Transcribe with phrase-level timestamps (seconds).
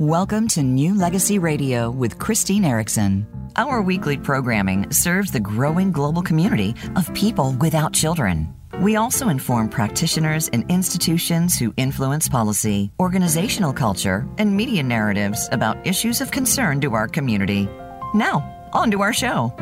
[0.00, 3.26] Welcome to New Legacy Radio with Christine Erickson.
[3.56, 8.48] Our weekly programming serves the growing global community of people without children.
[8.80, 15.86] We also inform practitioners and institutions who influence policy, organizational culture, and media narratives about
[15.86, 17.68] issues of concern to our community.
[18.14, 19.52] Now, on to our show.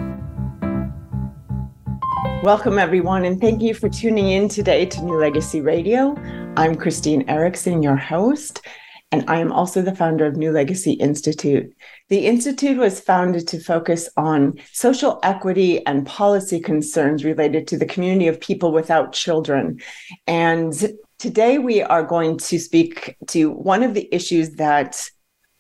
[2.45, 6.15] Welcome, everyone, and thank you for tuning in today to New Legacy Radio.
[6.57, 8.63] I'm Christine Erickson, your host,
[9.11, 11.75] and I am also the founder of New Legacy Institute.
[12.09, 17.87] The Institute was founded to focus on social equity and policy concerns related to the
[17.87, 19.81] community of people without children.
[20.27, 20.75] And
[21.19, 25.09] today we are going to speak to one of the issues that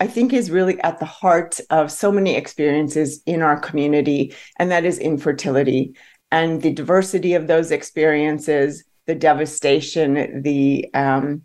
[0.01, 4.71] I think is really at the heart of so many experiences in our community, and
[4.71, 5.95] that is infertility
[6.31, 11.43] and the diversity of those experiences, the devastation, the um,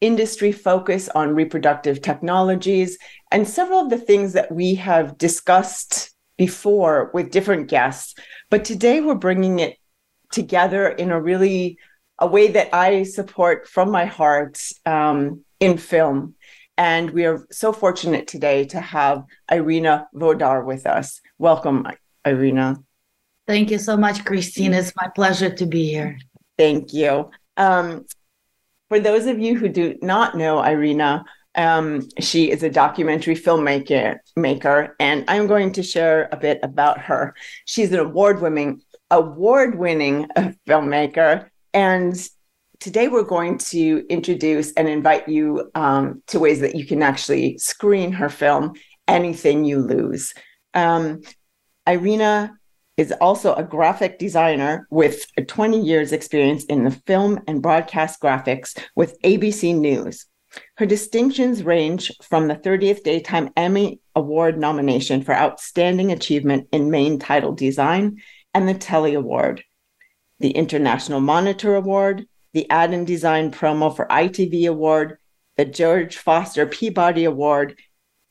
[0.00, 2.98] industry focus on reproductive technologies,
[3.30, 8.14] and several of the things that we have discussed before with different guests.
[8.48, 9.76] But today we're bringing it
[10.32, 11.78] together in a really
[12.18, 16.34] a way that I support from my heart um, in film.
[16.76, 21.20] And we are so fortunate today to have Irina Vodar with us.
[21.38, 21.86] Welcome,
[22.24, 22.82] Irina.
[23.46, 24.72] Thank you so much, Christine.
[24.72, 26.18] It's my pleasure to be here.
[26.56, 27.30] Thank you.
[27.56, 28.06] Um,
[28.90, 31.24] for those of you who do not know Irina,
[31.54, 37.00] um, she is a documentary filmmaker, maker, and I'm going to share a bit about
[37.00, 37.34] her.
[37.64, 40.26] She's an award-winning award-winning
[40.68, 42.14] filmmaker, and
[42.80, 47.58] today we're going to introduce and invite you um, to ways that you can actually
[47.58, 48.72] screen her film,
[49.06, 50.34] "Anything You Lose."
[50.74, 51.22] Um,
[51.86, 52.58] Irina
[53.00, 58.78] is also a graphic designer with 20 years experience in the film and broadcast graphics
[58.94, 60.26] with ABC News.
[60.76, 67.18] Her distinctions range from the 30th Daytime Emmy Award nomination for Outstanding Achievement in Main
[67.18, 68.20] Title Design
[68.52, 69.64] and the Telly Award,
[70.38, 75.16] the International Monitor Award, the Ad and Design Promo for ITV Award,
[75.56, 77.78] the George Foster Peabody Award,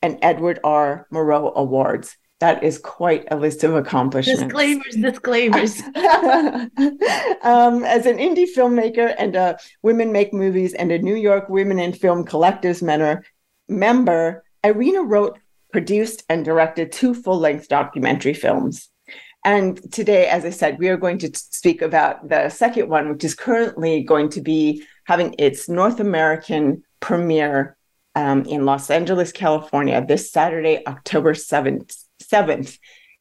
[0.03, 1.07] and Edward R.
[1.11, 4.43] Murrow Awards that is quite a list of accomplishments.
[4.43, 5.81] Disclaimers, disclaimers.
[7.43, 11.79] um, as an indie filmmaker and a Women Make Movies and a New York Women
[11.79, 13.25] in Film Collectives member,
[13.67, 15.37] member, Irina wrote,
[15.73, 18.89] produced, and directed two full length documentary films.
[19.45, 23.23] And today, as I said, we are going to speak about the second one, which
[23.23, 27.77] is currently going to be having its North American premiere
[28.15, 32.05] um, in Los Angeles, California, this Saturday, October 7th.
[32.31, 32.77] 7th.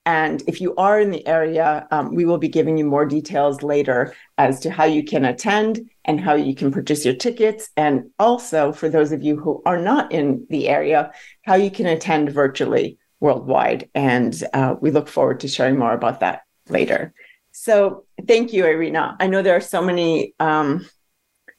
[0.08, 3.62] And if you are in the area, um, we will be giving you more details
[3.62, 7.68] later as to how you can attend and how you can purchase your tickets.
[7.76, 11.84] And also, for those of you who are not in the area, how you can
[11.84, 13.90] attend virtually worldwide.
[13.94, 17.12] And uh, we look forward to sharing more about that later.
[17.52, 19.16] So, thank you, Irina.
[19.20, 20.86] I know there are so many um,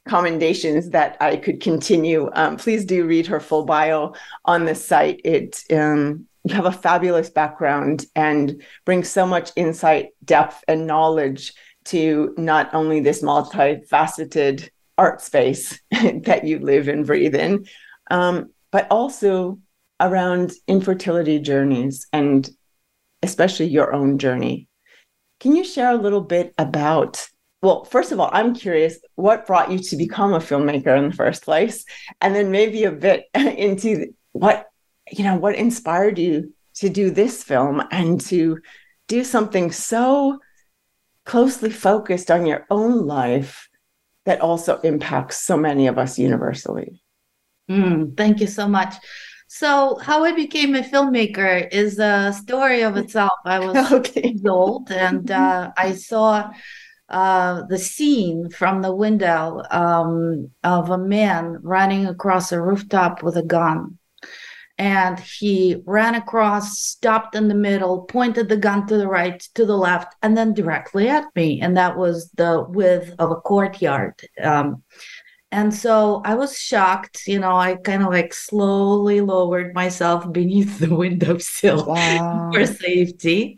[0.08, 2.30] commendations that I could continue.
[2.34, 4.14] Um, please do read her full bio
[4.46, 5.22] on the site.
[5.24, 11.54] It um, you have a fabulous background and bring so much insight, depth, and knowledge
[11.86, 17.66] to not only this multifaceted art space that you live and breathe in,
[18.12, 19.60] um, but also
[20.00, 22.50] around infertility journeys and
[23.22, 24.68] especially your own journey.
[25.40, 27.26] Can you share a little bit about?
[27.62, 31.16] Well, first of all, I'm curious what brought you to become a filmmaker in the
[31.16, 31.84] first place,
[32.22, 34.69] and then maybe a bit into what
[35.12, 38.60] you know, what inspired you to do this film and to
[39.08, 40.40] do something so
[41.26, 43.70] closely focused on your own life
[44.26, 47.02] that also impacts so many of us universally?
[47.70, 48.96] Mm, thank you so much.
[49.48, 53.32] So, how I became a filmmaker is a story of itself.
[53.46, 54.36] I was okay.
[54.48, 56.52] old and uh, I saw
[57.10, 63.38] uh, the scene from the window um, of a man running across a rooftop with
[63.38, 63.99] a gun
[64.80, 69.66] and he ran across, stopped in the middle, pointed the gun to the right, to
[69.66, 71.60] the left, and then directly at me.
[71.62, 74.22] And that was the width of a courtyard.
[74.42, 74.82] Um,
[75.52, 77.24] and so I was shocked.
[77.28, 82.50] You know, I kind of like slowly lowered myself beneath the windowsill wow.
[82.54, 83.58] for safety.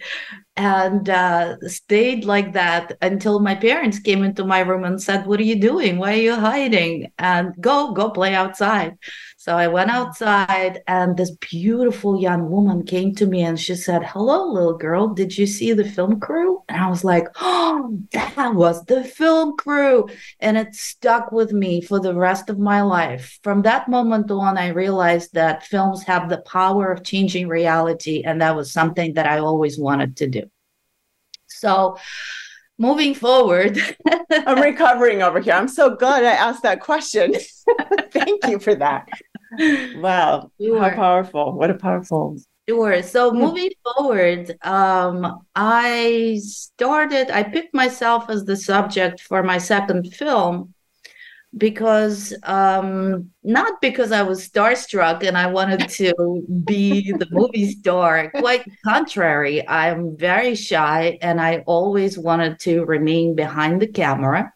[0.58, 5.40] and uh, stayed like that until my parents came into my room and said, "What
[5.40, 5.98] are you doing?
[5.98, 7.12] Why are you hiding?
[7.20, 8.98] And go, go play outside."
[9.42, 9.98] So I went mm-hmm.
[9.98, 15.08] outside, and this beautiful young woman came to me and she said, Hello, little girl.
[15.08, 16.62] Did you see the film crew?
[16.70, 20.08] And I was like, Oh, that was the film crew.
[20.40, 23.40] And it stuck with me for the rest of my life.
[23.42, 28.22] From that moment on, I realized that films have the power of changing reality.
[28.24, 30.44] And that was something that I always wanted to do.
[31.48, 31.98] So,
[32.78, 33.80] moving forward.
[34.32, 35.54] I'm recovering over here.
[35.54, 37.34] I'm so glad I asked that question.
[38.12, 39.08] Thank you for that.
[39.52, 40.52] Wow.
[40.60, 40.82] Sure.
[40.82, 41.54] How powerful.
[41.54, 42.38] What a powerful.
[42.70, 43.02] Sure.
[43.04, 50.14] So moving forward, um, I started, I picked myself as the subject for my second
[50.14, 50.74] film
[51.58, 56.14] because um not because i was starstruck and i wanted to
[56.64, 63.36] be the movie star quite contrary i'm very shy and i always wanted to remain
[63.36, 64.50] behind the camera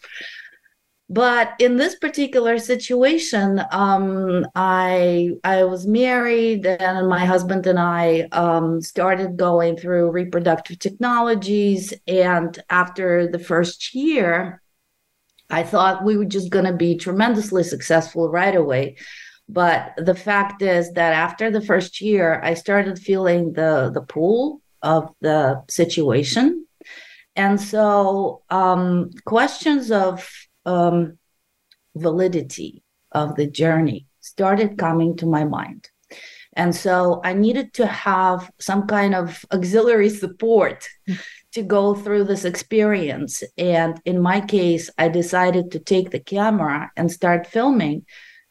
[1.10, 8.22] but in this particular situation um, i i was married and my husband and i
[8.31, 11.94] um, started going through reproductive technologies.
[12.07, 14.62] And after the first year
[15.50, 18.98] i thought we were just going to be tremendously successful right away.
[19.48, 24.62] But the fact is that after the first year i started feeling the the pull
[24.81, 26.66] of the situation.
[27.36, 30.30] And so um, questions of
[30.65, 31.17] um,
[31.95, 35.89] validity of the journey started coming to my mind.
[36.53, 40.88] And so I needed to have some kind of auxiliary support
[41.51, 43.44] to go through this experience.
[43.57, 48.06] And in my case, I decided to take the camera and start filming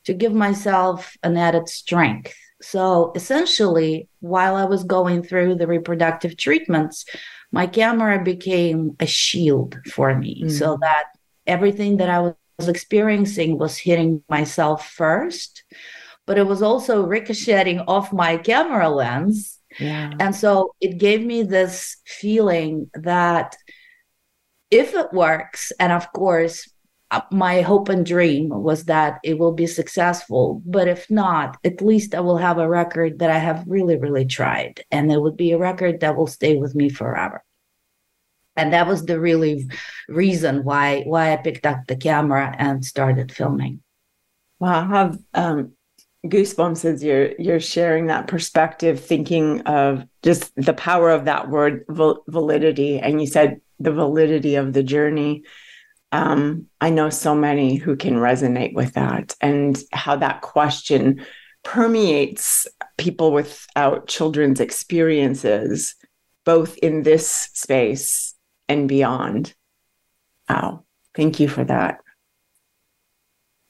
[0.05, 2.35] to give myself an added strength.
[2.61, 7.05] So essentially, while I was going through the reproductive treatments,
[7.53, 10.51] my camera became a shield for me mm.
[10.51, 11.05] so that
[11.47, 15.65] everything that I was experiencing was hitting myself first,
[16.27, 19.59] but it was also ricocheting off my camera lens.
[19.79, 20.13] Yeah.
[20.21, 23.57] And so it gave me this feeling that
[24.71, 26.71] if it works, and of course,
[27.11, 30.63] uh, my hope and dream was that it will be successful.
[30.65, 34.25] But if not, at least I will have a record that I have really, really
[34.25, 34.85] tried.
[34.91, 37.45] And it would be a record that will stay with me forever
[38.57, 39.69] and that was the really
[40.09, 43.83] reason why why I picked up the camera and started filming.
[44.61, 45.73] Wow, I have um,
[46.27, 51.85] goosebumps as you're you're sharing that perspective, thinking of just the power of that word
[51.89, 55.43] validity, and you said the validity of the journey.
[56.13, 61.25] Um, I know so many who can resonate with that, and how that question
[61.65, 62.67] permeates
[62.99, 65.97] people without children's experiences,
[66.45, 68.34] both in this space
[68.69, 69.55] and beyond.
[70.49, 70.85] Wow.
[71.15, 72.01] Thank you for that.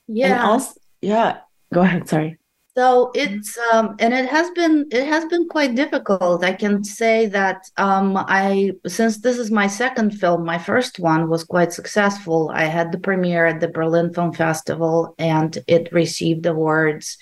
[0.06, 0.26] Yeah.
[0.26, 1.38] And also, yeah.
[1.72, 2.08] Go ahead.
[2.08, 2.38] Sorry.
[2.76, 6.42] So it's um, and it has been it has been quite difficult.
[6.42, 11.30] I can say that um, I since this is my second film, my first one
[11.30, 12.50] was quite successful.
[12.52, 17.16] I had the premiere at the Berlin Film Festival, and it received awards,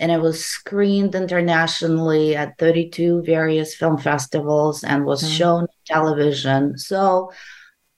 [0.00, 5.32] and it was screened internationally at 32 various film festivals and was mm-hmm.
[5.34, 6.78] shown on television.
[6.78, 7.30] So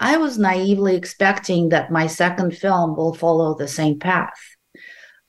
[0.00, 4.34] I was naively expecting that my second film will follow the same path.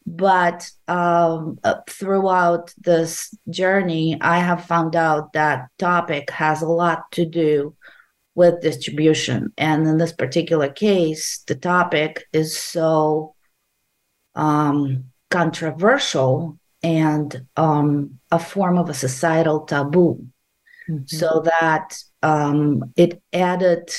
[0.07, 7.25] But um, throughout this journey, I have found out that topic has a lot to
[7.25, 7.75] do
[8.33, 9.53] with distribution.
[9.59, 13.35] And in this particular case, the topic is so
[14.33, 20.27] um, controversial and um, a form of a societal taboo.
[20.89, 21.03] Mm-hmm.
[21.07, 23.89] So that um, it added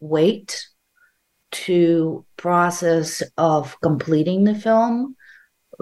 [0.00, 0.66] weight
[1.52, 5.14] to process of completing the film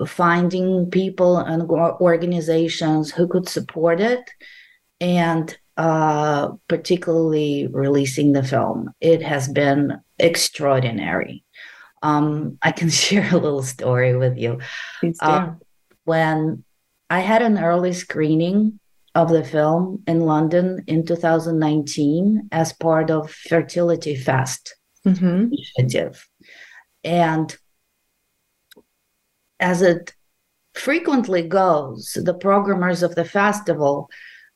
[0.06, 4.30] finding people and organizations who could support it
[5.00, 11.44] and uh, particularly releasing the film it has been extraordinary
[12.02, 14.58] um, i can share a little story with you
[15.20, 15.52] uh,
[16.10, 16.64] when
[17.18, 18.80] i had an early screening
[19.14, 24.76] of the film in London in 2019 as part of Fertility Fest
[25.06, 25.52] mm-hmm.
[25.52, 26.28] initiative.
[27.02, 27.56] And
[29.58, 30.14] as it
[30.74, 34.08] frequently goes, the programmers of the festival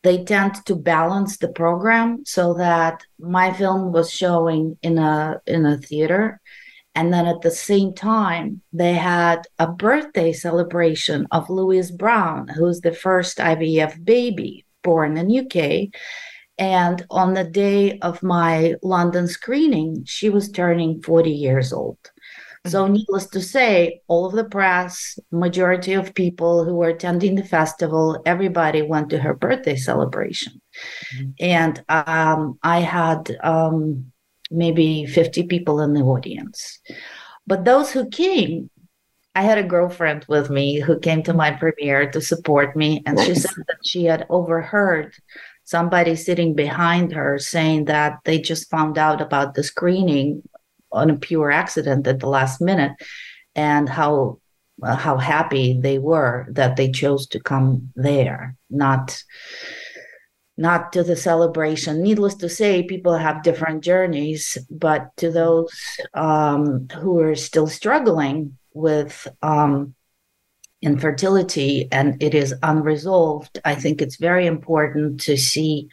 [0.04, 5.64] they tend to balance the program so that my film was showing in a in
[5.64, 6.42] a theater
[6.94, 12.80] and then at the same time, they had a birthday celebration of Louise Brown, who's
[12.80, 15.88] the first IVF baby born in UK.
[16.56, 21.98] And on the day of my London screening, she was turning 40 years old.
[22.66, 22.94] So, mm-hmm.
[22.94, 28.22] needless to say, all of the press, majority of people who were attending the festival,
[28.24, 30.62] everybody went to her birthday celebration.
[31.16, 31.30] Mm-hmm.
[31.40, 34.12] And um, I had um,
[34.54, 36.78] maybe 50 people in the audience.
[37.46, 38.70] But those who came,
[39.34, 43.02] I had a girlfriend with me who came to my premiere to support me.
[43.04, 45.14] And she said that she had overheard
[45.64, 50.42] somebody sitting behind her saying that they just found out about the screening
[50.92, 52.92] on a pure accident at the last minute
[53.54, 54.38] and how
[54.82, 59.23] uh, how happy they were that they chose to come there not
[60.56, 65.73] not to the celebration needless to say people have different journeys but to those
[66.14, 69.94] um, who are still struggling with um,
[70.82, 75.88] infertility and it is unresolved i think it's very important to see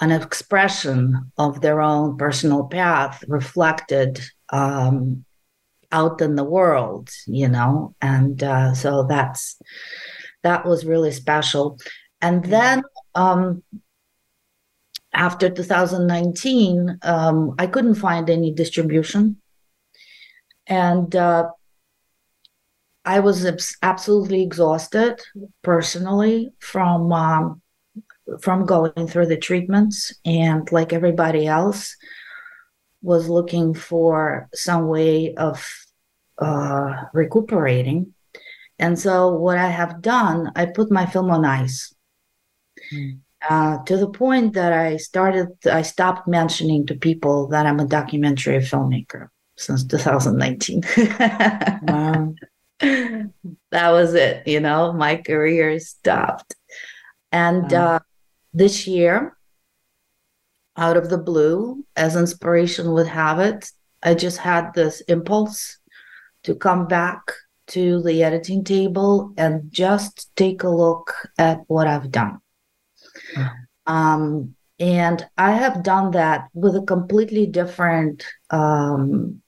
[0.00, 4.20] an expression of their own personal path reflected
[4.50, 5.24] um,
[5.92, 9.60] out in the world, you know, and uh, so that's
[10.42, 11.78] that was really special.
[12.20, 12.82] And then
[13.18, 13.62] um,
[15.12, 19.40] after 2019, um, I couldn't find any distribution,
[20.66, 21.50] and uh,
[23.04, 23.44] I was
[23.82, 25.20] absolutely exhausted
[25.62, 27.60] personally from um,
[28.40, 30.14] from going through the treatments.
[30.24, 31.96] And like everybody else
[33.02, 35.66] was looking for some way of
[36.38, 38.14] uh, recuperating.
[38.78, 41.92] And so what i have done i put my film on ice
[42.92, 43.18] mm.
[43.48, 47.86] uh, to the point that i started i stopped mentioning to people that i'm a
[47.86, 50.82] documentary filmmaker since 2019
[51.82, 52.34] wow
[52.80, 56.54] that was it you know my career stopped
[57.32, 57.96] and wow.
[57.96, 57.98] uh,
[58.52, 59.36] this year,
[60.76, 63.70] out of the blue, as inspiration would have it,
[64.02, 65.78] I just had this impulse
[66.44, 67.20] to come back
[67.68, 72.40] to the editing table and just take a look at what I've done.
[73.86, 79.42] Um, and I have done that with a completely different, um,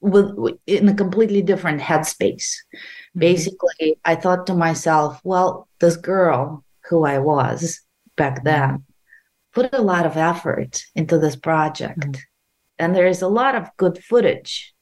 [0.00, 2.52] with in a completely different headspace.
[2.52, 3.20] Mm-hmm.
[3.20, 7.80] Basically, I thought to myself, well, this girl who I was
[8.16, 8.84] back then
[9.56, 12.20] put a lot of effort into this project mm-hmm.
[12.78, 14.74] and there is a lot of good footage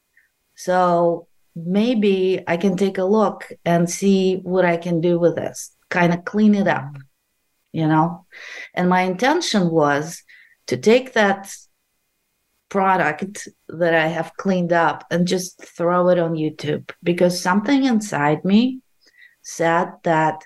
[0.57, 5.71] so maybe i can take a look and see what i can do with this
[5.91, 6.91] kind of clean it up
[7.75, 8.25] you know
[8.75, 10.23] and my intention was
[10.67, 11.55] to take that
[12.69, 18.45] product that i have cleaned up and just throw it on youtube because something inside
[18.45, 18.81] me
[19.43, 20.45] said that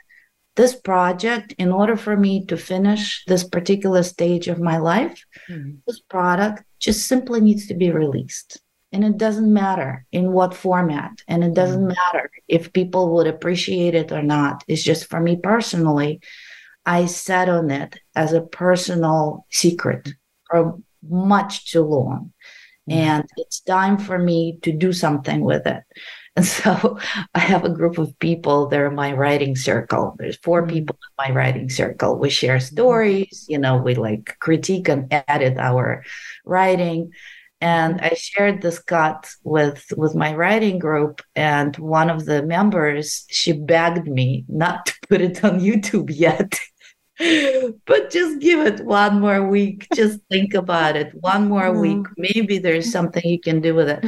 [0.58, 5.76] this project, in order for me to finish this particular stage of my life, mm-hmm.
[5.86, 8.60] this product just simply needs to be released.
[8.90, 12.02] And it doesn't matter in what format, and it doesn't mm-hmm.
[12.12, 14.64] matter if people would appreciate it or not.
[14.66, 16.20] It's just for me personally,
[16.88, 20.08] I sat on it as a personal secret
[20.50, 22.32] for much too long.
[22.88, 22.98] Mm-hmm.
[22.98, 25.84] And it's time for me to do something with it.
[26.36, 27.00] And so
[27.34, 30.14] I have a group of people, they're my writing circle.
[30.18, 30.70] There's four mm-hmm.
[30.70, 32.16] people in my writing circle.
[32.16, 32.74] We share mm-hmm.
[32.76, 36.04] stories, you know, we like critique and edit our
[36.44, 37.10] writing.
[37.60, 38.00] And.
[38.00, 43.50] I shared this cut with with my writing group, and one of the members she
[43.52, 46.54] begged me not to put it on YouTube yet.
[47.86, 49.86] but just give it one more week.
[49.94, 51.12] Just think about it.
[51.20, 52.06] One more week.
[52.16, 54.04] Maybe there's something you can do with it.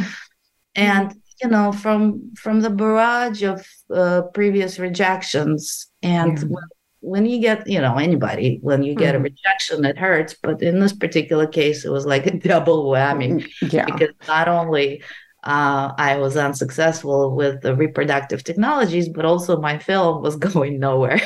[0.75, 6.45] And you know from from the barrage of uh, previous rejections and yeah.
[6.45, 6.65] when,
[7.01, 9.25] when, you get you know anybody when you get mm-hmm.
[9.25, 13.43] a rejection it hurts but in this particular case it was like a double whammy
[13.43, 13.85] mm, yeah.
[13.87, 15.03] because not only
[15.43, 21.19] uh, I was unsuccessful with the reproductive technologies, but also my film was going nowhere.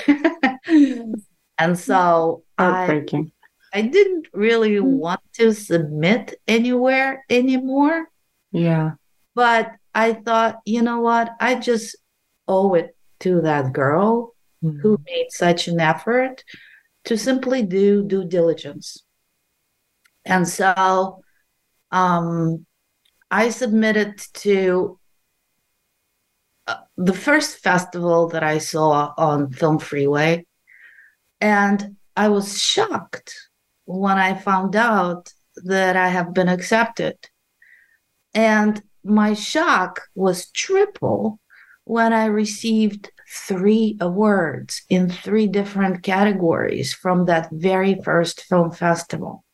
[1.58, 3.04] And so I,
[3.72, 4.84] I didn't really mm.
[4.84, 8.08] want to submit anywhere anymore.
[8.52, 8.92] Yeah.
[9.34, 11.30] But I thought, you know what?
[11.40, 11.96] I just
[12.46, 14.78] owe it to that girl mm-hmm.
[14.80, 16.44] who made such an effort
[17.04, 19.02] to simply do due diligence.
[20.24, 21.22] And so
[21.90, 22.64] um,
[23.30, 24.98] I submitted to
[26.66, 30.46] uh, the first festival that I saw on Film Freeway.
[31.40, 33.34] And I was shocked
[33.84, 37.16] when I found out that I have been accepted.
[38.34, 41.40] And my shock was triple
[41.84, 49.44] when I received three awards in three different categories from that very first film festival.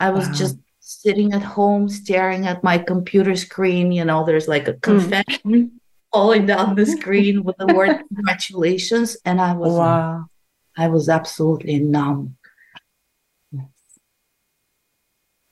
[0.00, 0.34] I was wow.
[0.34, 3.92] just sitting at home staring at my computer screen.
[3.92, 4.80] You know, there's like a hmm.
[4.80, 5.70] confetti mm.
[6.12, 9.16] falling down the screen with the word congratulations.
[9.24, 10.26] And I was wow.
[10.76, 12.36] I was absolutely numb.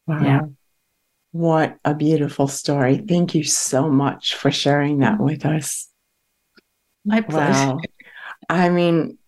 [0.07, 0.23] Wow.
[0.23, 0.41] Yeah.
[1.33, 2.99] What a beautiful story.
[2.99, 5.25] Thank you so much for sharing that mm.
[5.25, 5.89] with us.
[7.05, 7.75] My pleasure.
[7.75, 7.81] Wow.
[8.49, 9.19] I mean,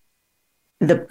[0.80, 1.06] the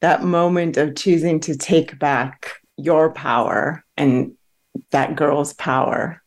[0.00, 4.34] that moment of choosing to take back your power and
[4.90, 6.22] that girl's power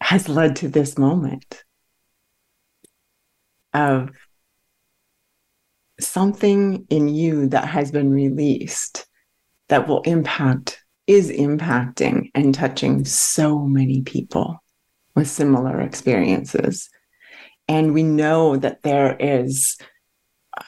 [0.00, 1.64] has led to this moment
[3.72, 4.10] of
[6.00, 9.06] something in you that has been released
[9.68, 14.62] that will impact, is impacting and touching so many people
[15.14, 16.88] with similar experiences.
[17.68, 19.78] And we know that there is,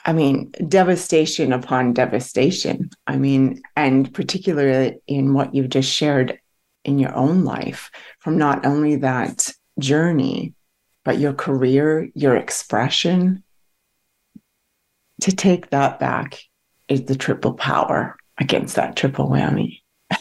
[0.05, 2.89] I mean, devastation upon devastation.
[3.05, 6.39] I mean, and particularly in what you've just shared
[6.83, 10.53] in your own life from not only that journey,
[11.03, 13.43] but your career, your expression.
[15.21, 16.39] To take that back
[16.87, 19.81] is the triple power against that triple whammy.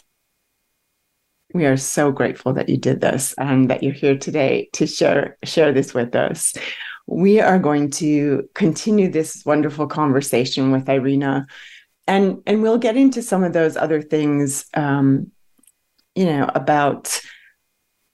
[1.55, 5.37] we are so grateful that you did this and that you're here today to share
[5.45, 6.55] share this with us.
[7.07, 11.47] We are going to continue this wonderful conversation with Irina,
[12.07, 15.31] and and we'll get into some of those other things, um,
[16.15, 17.21] you know, about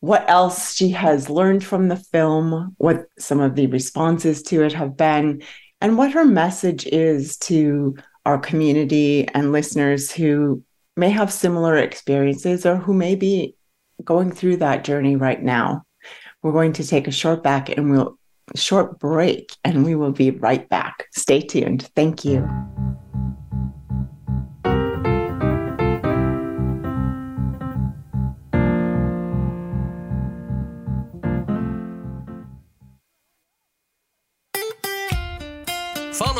[0.00, 4.72] what else she has learned from the film, what some of the responses to it
[4.72, 5.42] have been,
[5.82, 10.62] and what her message is to our community and listeners who
[10.96, 13.56] may have similar experiences or who may be
[14.04, 15.82] going through that journey right now.
[16.40, 18.16] We're going to take a short back and we'll
[18.54, 21.08] short break and we will be right back.
[21.12, 21.90] Stay tuned.
[21.96, 22.48] Thank you.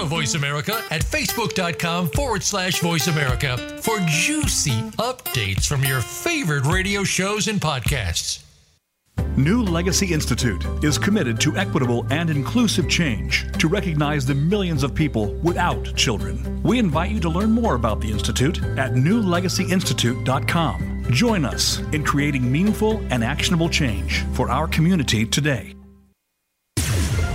[0.05, 7.05] Voice America at facebook.com forward slash voice America for juicy updates from your favorite radio
[7.05, 8.43] shows and podcasts.
[9.37, 14.95] New Legacy Institute is committed to equitable and inclusive change to recognize the millions of
[14.95, 16.63] people without children.
[16.63, 21.07] We invite you to learn more about the Institute at newlegacyinstitute.com.
[21.11, 25.75] Join us in creating meaningful and actionable change for our community today.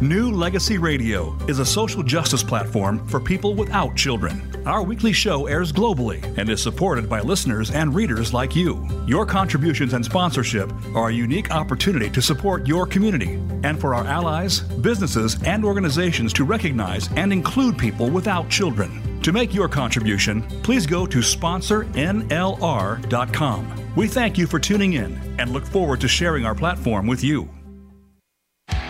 [0.00, 4.52] New Legacy Radio is a social justice platform for people without children.
[4.66, 8.84] Our weekly show airs globally and is supported by listeners and readers like you.
[9.06, 14.04] Your contributions and sponsorship are a unique opportunity to support your community and for our
[14.04, 19.20] allies, businesses, and organizations to recognize and include people without children.
[19.22, 23.94] To make your contribution, please go to sponsornlr.com.
[23.94, 27.48] We thank you for tuning in and look forward to sharing our platform with you.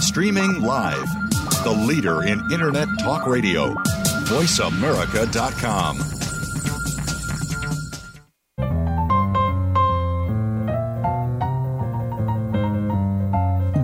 [0.00, 1.08] Streaming live.
[1.64, 3.74] The leader in Internet talk radio.
[4.28, 5.98] VoiceAmerica.com.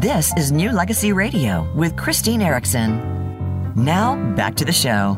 [0.00, 3.72] This is New Legacy Radio with Christine Erickson.
[3.74, 5.16] Now, back to the show.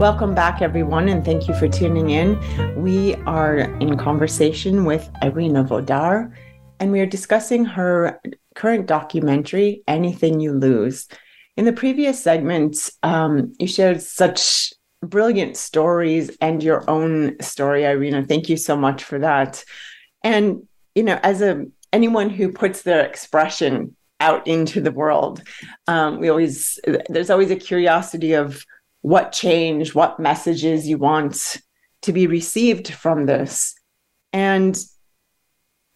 [0.00, 2.36] Welcome back, everyone, and thank you for tuning in.
[2.82, 6.34] We are in conversation with Irina Vodar,
[6.80, 8.20] and we are discussing her
[8.54, 11.08] current documentary, Anything You Lose.
[11.56, 18.24] In the previous segments, um, you shared such brilliant stories and your own story, Irina.
[18.24, 19.64] Thank you so much for that.
[20.22, 25.42] And you know, as a anyone who puts their expression out into the world.
[25.86, 28.64] Um, we always there's always a curiosity of
[29.02, 31.58] what change, what messages you want
[32.02, 33.74] to be received from this.
[34.32, 34.76] And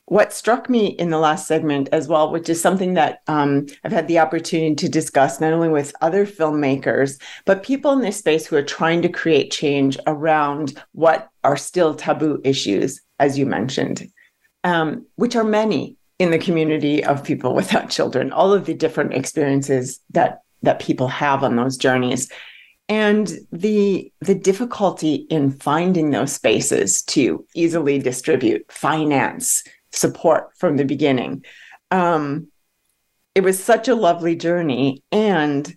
[0.08, 3.92] what struck me in the last segment as well, which is something that um, I've
[3.92, 8.46] had the opportunity to discuss not only with other filmmakers, but people in this space
[8.46, 14.10] who are trying to create change around what are still taboo issues, as you mentioned,
[14.64, 19.12] um, which are many in the community of people without children, all of the different
[19.14, 22.28] experiences that that people have on those journeys
[22.88, 29.62] and the the difficulty in finding those spaces to easily distribute finance
[29.98, 31.44] support from the beginning.
[31.90, 32.48] Um,
[33.34, 35.02] it was such a lovely journey.
[35.12, 35.76] And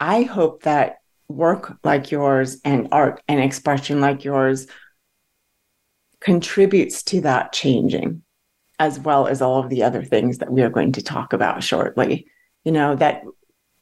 [0.00, 4.66] I hope that work like yours and art and expression like yours
[6.20, 8.22] contributes to that changing,
[8.78, 11.62] as well as all of the other things that we are going to talk about
[11.62, 12.26] shortly.
[12.64, 13.22] You know, that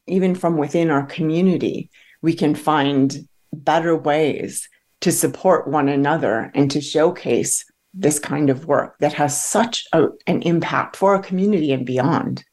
[0.07, 1.89] even from within our community,
[2.21, 4.69] we can find better ways
[5.01, 7.65] to support one another and to showcase
[7.99, 12.43] this kind of work that has such a, an impact for a community and beyond.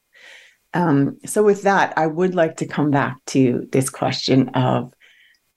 [0.73, 4.93] Um, so, with that, I would like to come back to this question of,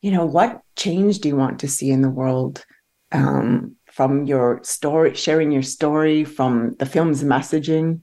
[0.01, 2.65] you know, what change do you want to see in the world
[3.11, 8.01] um, from your story, sharing your story, from the film's messaging?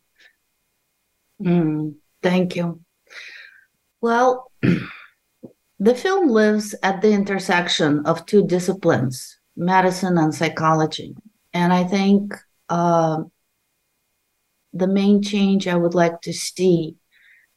[1.40, 2.80] Mm, thank you.
[4.00, 4.50] Well,
[5.78, 11.14] the film lives at the intersection of two disciplines medicine and psychology.
[11.54, 12.34] And I think
[12.68, 13.22] uh,
[14.72, 16.96] the main change I would like to see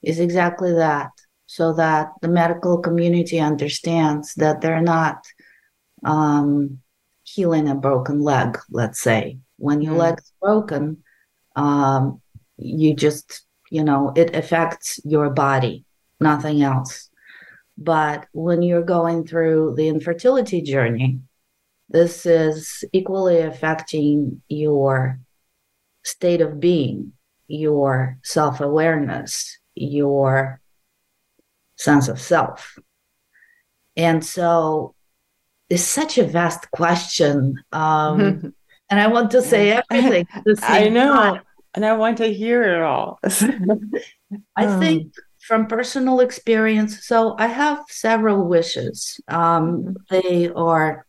[0.03, 1.09] is exactly that,
[1.47, 5.25] so that the medical community understands that they're not
[6.05, 6.79] um,
[7.23, 9.39] healing a broken leg, let's say.
[9.57, 9.99] When your mm.
[9.99, 11.03] leg's broken,
[11.55, 12.21] um,
[12.57, 15.85] you just, you know, it affects your body,
[16.19, 17.09] nothing else.
[17.79, 21.21] But when you're going through the infertility journey,
[21.89, 25.19] this is equally affecting your
[26.03, 27.13] state of being,
[27.47, 30.59] your self awareness, your
[31.75, 32.77] sense of self.
[33.95, 34.95] And so
[35.69, 37.55] it's such a vast question.
[37.71, 38.53] Um,
[38.89, 40.27] and I want to say everything.
[40.61, 41.13] I know.
[41.13, 41.41] Time.
[41.73, 43.19] And I want to hear it all.
[44.55, 49.21] I um, think from personal experience, so I have several wishes.
[49.27, 51.06] Um, they are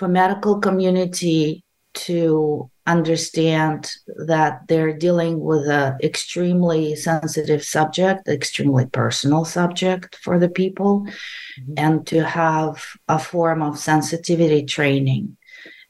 [0.00, 3.92] for medical community to understand
[4.26, 11.74] that they're dealing with an extremely sensitive subject, extremely personal subject for the people, mm-hmm.
[11.76, 15.36] and to have a form of sensitivity training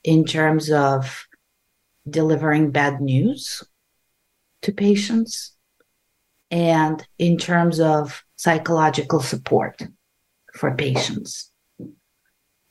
[0.02, 1.28] in terms of
[2.08, 3.62] delivering bad news
[4.62, 5.54] to patients
[6.50, 9.80] and in terms of psychological support
[10.56, 11.52] for patients.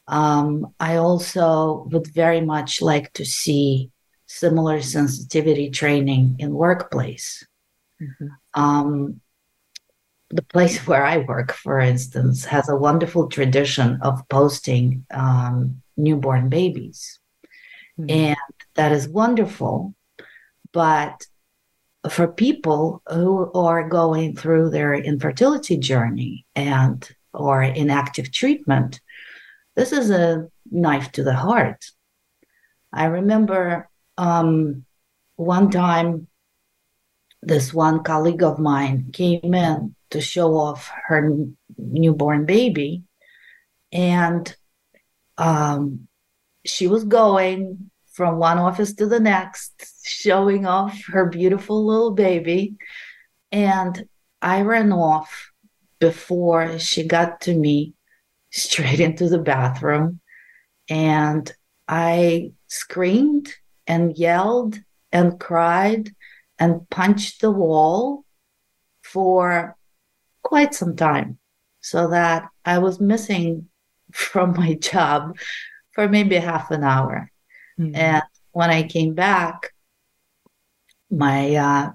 [0.09, 3.91] Um, I also would very much like to see
[4.25, 7.45] similar sensitivity training in workplace.
[8.01, 8.27] Mm-hmm.
[8.53, 9.21] Um,
[10.31, 16.49] the place where I work, for instance, has a wonderful tradition of posting um, newborn
[16.49, 17.19] babies.
[17.99, 18.09] Mm-hmm.
[18.09, 18.37] And
[18.75, 19.93] that is wonderful.
[20.71, 21.25] But
[22.09, 29.01] for people who are going through their infertility journey and or in active treatment,
[29.79, 31.85] this is a knife to the heart.
[32.91, 34.83] I remember um,
[35.37, 36.27] one time
[37.41, 41.31] this one colleague of mine came in to show off her
[41.77, 43.03] newborn baby
[43.93, 44.53] and
[45.37, 46.09] um,
[46.65, 52.75] she was going from one office to the next showing off her beautiful little baby
[53.53, 54.09] and
[54.41, 55.51] i ran off
[55.99, 57.93] before she got to me
[58.51, 60.19] straight into the bathroom
[60.89, 61.51] and
[61.87, 63.53] I screamed
[63.87, 64.79] and yelled
[65.11, 66.09] and cried
[66.57, 68.25] and punched the wall
[69.01, 69.75] for
[70.43, 71.39] quite some time
[71.81, 73.69] so that I was missing
[74.11, 75.37] from my job
[75.91, 77.31] for maybe half an hour.
[77.79, 77.95] Mm-hmm.
[77.95, 79.73] And when I came back,
[81.11, 81.91] my uh,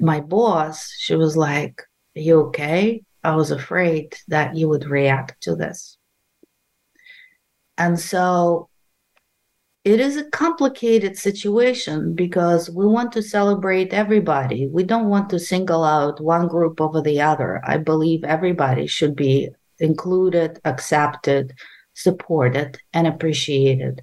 [0.00, 1.82] my boss, she was like,
[2.16, 3.02] Are you okay?
[3.28, 5.98] I was afraid that you would react to this.
[7.76, 8.70] And so
[9.84, 14.66] it is a complicated situation because we want to celebrate everybody.
[14.66, 17.60] We don't want to single out one group over the other.
[17.64, 21.52] I believe everybody should be included, accepted,
[21.92, 24.02] supported, and appreciated.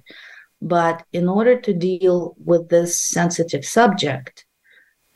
[0.62, 4.46] But in order to deal with this sensitive subject,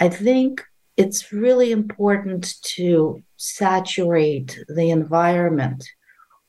[0.01, 0.65] I think
[1.01, 5.83] it's really important to saturate the environment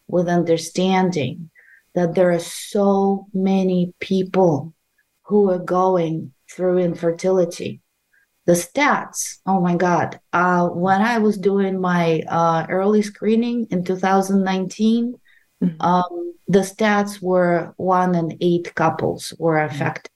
[0.09, 1.49] with understanding
[1.95, 4.73] that there are so many people
[5.23, 7.81] who are going through infertility.
[8.45, 10.19] The stats, oh my God.
[10.33, 15.15] Uh, when I was doing my uh, early screening in 2019,
[15.63, 15.81] mm-hmm.
[15.81, 20.11] um, the stats were one in eight couples were affected.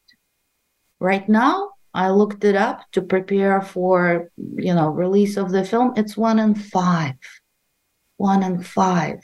[0.99, 5.93] Right now, I looked it up to prepare for, you know, release of the film.
[5.95, 7.15] It's one in five.
[8.17, 9.19] One in five.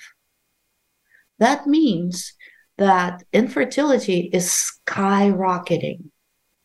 [1.39, 2.33] That means
[2.77, 6.05] that infertility is skyrocketing.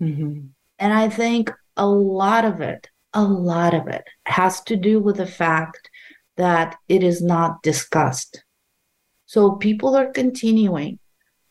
[0.01, 0.47] Mm-hmm.
[0.79, 5.17] And I think a lot of it, a lot of it has to do with
[5.17, 5.91] the fact
[6.37, 8.45] that it is not discussed.
[9.27, 11.01] So people are continuing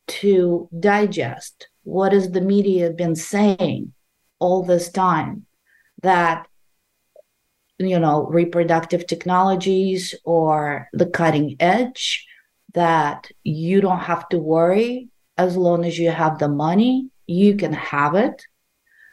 [0.08, 3.91] to digest what has the media been saying
[4.39, 5.45] all this time
[6.02, 6.48] that
[7.78, 12.26] you know reproductive technologies or the cutting edge
[12.74, 17.74] that you don't have to worry as long as you have the money, you can
[17.74, 18.45] have it.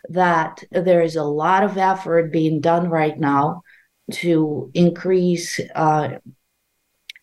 [0.09, 3.63] That there is a lot of effort being done right now
[4.13, 6.19] to increase uh,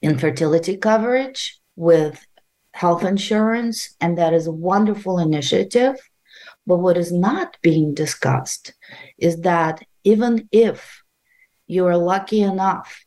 [0.02, 2.26] infertility coverage with
[2.74, 5.98] health insurance, and that is a wonderful initiative.
[6.70, 8.76] But what is not being discussed
[9.18, 11.02] is that even if
[11.66, 13.06] you're lucky enough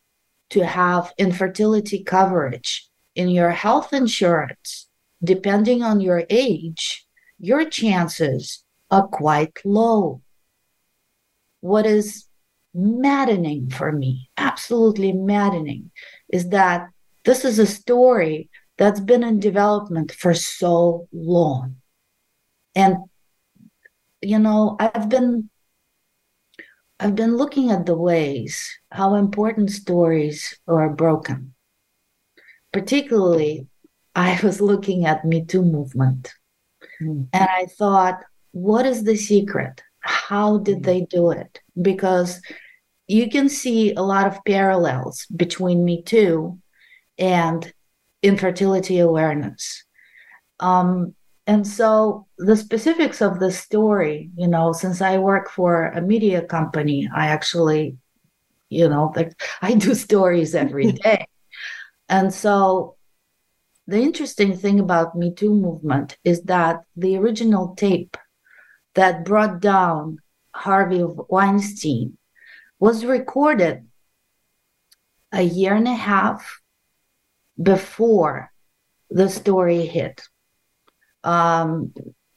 [0.51, 4.88] to have infertility coverage in your health insurance,
[5.22, 7.07] depending on your age,
[7.38, 10.22] your chances are quite low.
[11.61, 12.27] What is
[12.75, 15.92] maddening for me, absolutely maddening,
[16.29, 16.88] is that
[17.25, 21.77] this is a story that's been in development for so long.
[22.75, 22.96] And
[24.22, 25.50] you know, I've been
[27.00, 31.54] I've been looking at the ways how important stories are broken
[32.72, 33.66] particularly
[34.14, 36.32] I was looking at Me Too movement.
[37.00, 37.28] Mm.
[37.32, 39.82] And I thought, what is the secret?
[40.00, 40.85] How did mm.
[40.85, 41.61] they do it?
[41.80, 42.40] Because
[43.06, 46.58] you can see a lot of parallels between Me Too
[47.18, 47.72] and
[48.22, 49.85] infertility awareness.
[50.61, 51.14] Um,
[51.46, 56.42] and so the specifics of the story, you know, since I work for a media
[56.42, 57.96] company, I actually,
[58.68, 61.26] you know, like I do stories every day.
[62.09, 62.96] And so
[63.87, 68.16] the interesting thing about Me Too movement is that the original tape
[68.94, 70.18] that brought down
[70.55, 72.16] Harvey Weinstein
[72.78, 73.88] was recorded
[75.33, 76.61] a year and a half
[77.61, 78.52] before
[79.11, 80.22] the story hit.
[81.24, 81.92] Um,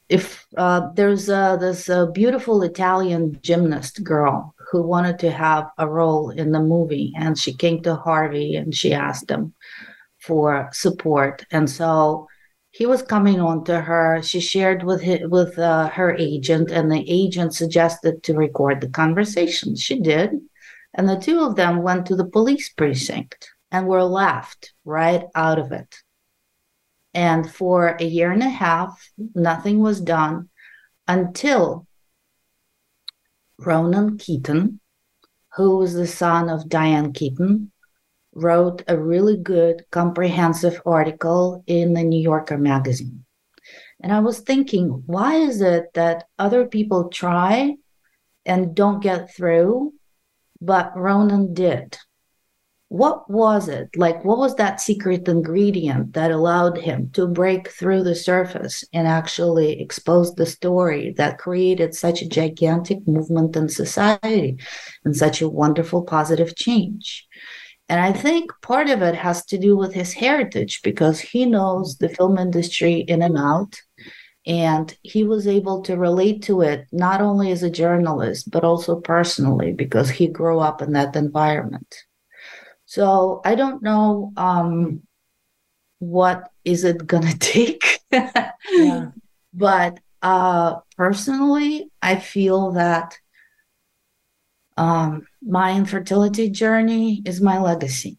[0.07, 6.29] if uh, there's a, this beautiful Italian gymnast girl who wanted to have a role
[6.29, 9.53] in the movie, and she came to Harvey and she asked him
[10.19, 12.27] for support, and so
[12.71, 14.21] he was coming on to her.
[14.21, 18.89] She shared with his, with uh, her agent, and the agent suggested to record the
[18.89, 19.75] conversation.
[19.75, 20.31] She did,
[20.93, 25.57] and the two of them went to the police precinct and were laughed right out
[25.57, 25.95] of it.
[27.15, 30.49] And for a year and a half, nothing was done
[31.07, 31.87] until
[33.57, 34.81] Ronan Keaton,
[35.55, 37.71] who was the son of Diane Keaton,
[38.33, 43.23] wrote a really good, comprehensive article in the New Yorker magazine.
[44.01, 47.75] And I was thinking, why is it that other people try
[48.45, 49.93] and don't get through,
[50.59, 51.97] but Ronan did?
[52.95, 53.89] What was it?
[53.97, 59.05] Like what was that secret ingredient that allowed him to break through the surface and
[59.05, 64.57] actually expose the story that created such a gigantic movement in society
[65.03, 67.27] and such a wonderful positive change?
[67.89, 71.97] And i think part of it has to do with his heritage because he knows
[71.97, 73.73] the film industry in and out
[74.47, 78.99] and he was able to relate to it not only as a journalist but also
[79.01, 82.05] personally because he grew up in that environment
[82.95, 85.01] so I don't know um,
[85.99, 87.99] what is it gonna take.
[88.09, 89.11] yeah.
[89.53, 93.17] But uh, personally, I feel that
[94.77, 98.17] um, my infertility journey is my legacy.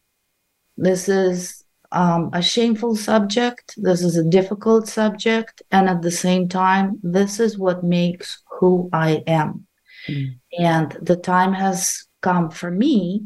[0.77, 3.73] This is um, a shameful subject.
[3.77, 5.63] This is a difficult subject.
[5.71, 9.65] And at the same time, this is what makes who I am.
[10.07, 10.35] Mm.
[10.59, 13.23] And the time has come for me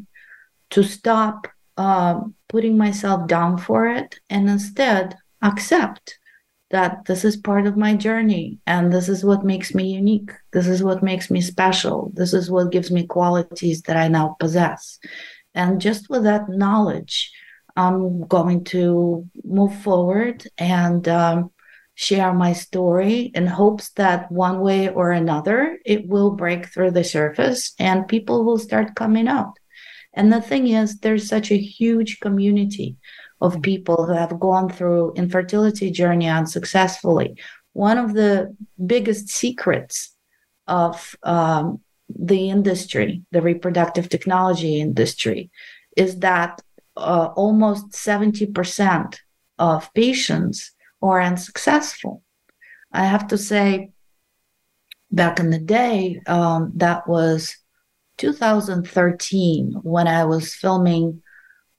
[0.72, 6.18] to stop um, putting myself down for it and instead accept
[6.72, 10.32] that this is part of my journey and this is what makes me unique.
[10.54, 12.12] This is what makes me special.
[12.14, 15.00] This is what gives me qualities that I now possess.
[15.54, 17.32] And just with that knowledge,
[17.76, 21.52] I'm going to move forward and um,
[21.96, 27.04] share my story in hopes that one way or another it will break through the
[27.04, 29.58] surface and people will start coming out.
[30.14, 32.98] And the thing is, there's such a huge community
[33.40, 37.36] of people who have gone through infertility journey unsuccessfully.
[37.74, 40.16] One of the biggest secrets
[40.68, 45.50] of um, the industry, the reproductive technology industry,
[45.98, 46.62] is that
[46.98, 49.18] uh, almost 70%
[49.58, 50.72] of patients
[51.02, 52.24] are unsuccessful.
[52.92, 53.92] I have to say,
[55.12, 57.58] back in the day, um, that was
[58.22, 61.22] 2013 when I was filming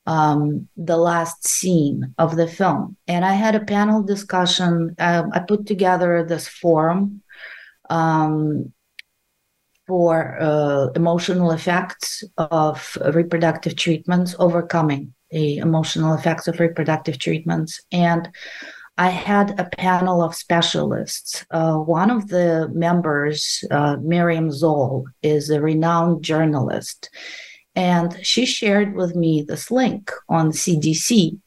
[0.06, 2.96] um, the last scene of the film.
[3.06, 4.96] And I had a panel discussion.
[4.98, 7.22] Um, I put together this forum
[7.88, 8.72] um,
[9.86, 17.80] for uh, emotional effects of reproductive treatments, overcoming the emotional effects of reproductive treatments.
[17.92, 18.28] And
[18.98, 21.46] I had a panel of specialists.
[21.50, 27.08] Uh, one of the members, uh, Miriam Zoll, is a renowned journalist.
[27.74, 31.38] And she shared with me this link on CDC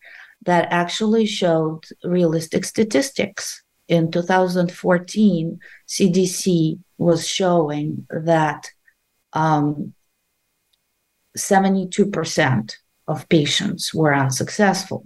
[0.45, 3.63] that actually showed realistic statistics.
[3.87, 8.71] In 2014, CDC was showing that
[9.33, 9.93] um,
[11.37, 12.75] 72%
[13.07, 15.03] of patients were unsuccessful.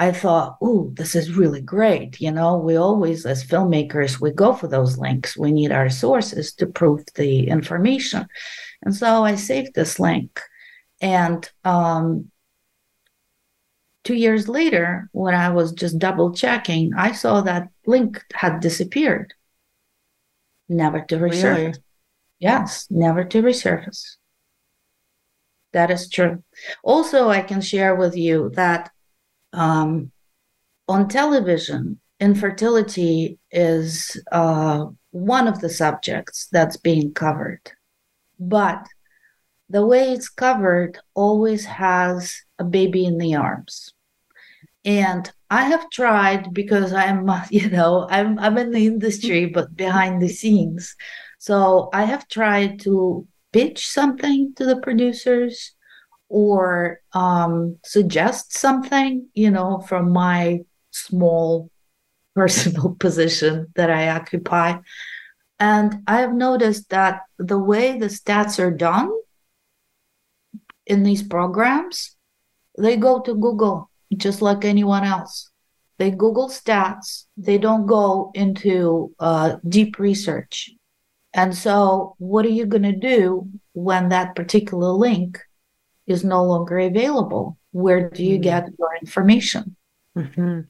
[0.00, 2.20] I thought, oh, this is really great.
[2.20, 5.36] You know, we always, as filmmakers, we go for those links.
[5.36, 8.28] We need our sources to prove the information.
[8.82, 10.40] And so I saved this link.
[11.00, 12.30] And um,
[14.04, 19.34] two years later, when I was just double checking, I saw that link had disappeared,
[20.68, 21.56] never to resurface.
[21.56, 21.74] Really?
[22.38, 24.14] Yes, never to resurface.
[25.72, 26.44] That is true.
[26.84, 28.90] Also, I can share with you that
[29.52, 30.12] um,
[30.88, 37.60] on television, infertility is uh, one of the subjects that's being covered.
[38.38, 38.86] But
[39.68, 43.92] the way it's covered always has a baby in the arms.
[44.84, 50.22] And I have tried because I'm, you know, I'm I'm in the industry, but behind
[50.22, 50.96] the scenes.
[51.38, 55.74] So I have tried to pitch something to the producers
[56.28, 60.60] or um, suggest something, you know, from my
[60.90, 61.70] small
[62.34, 64.78] personal position that I occupy.
[65.58, 69.10] And I have noticed that the way the stats are done
[70.86, 72.16] in these programs,
[72.78, 75.50] they go to Google just like anyone else.
[75.98, 80.70] They Google stats, they don't go into uh, deep research.
[81.34, 85.38] And so, what are you going to do when that particular link
[86.08, 87.58] is no longer available?
[87.72, 88.42] Where do you mm-hmm.
[88.42, 89.76] get your information?
[90.16, 90.60] Mm-hmm.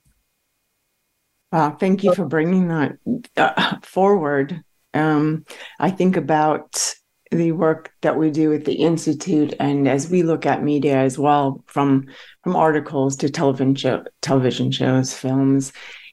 [1.53, 2.99] Wow, thank you for bringing that
[3.37, 4.63] uh, forward.
[4.93, 5.45] Um,
[5.79, 6.95] I think about
[7.31, 11.19] the work that we do at the institute and as we look at media as
[11.19, 12.07] well from
[12.43, 15.73] from articles to television show, television shows films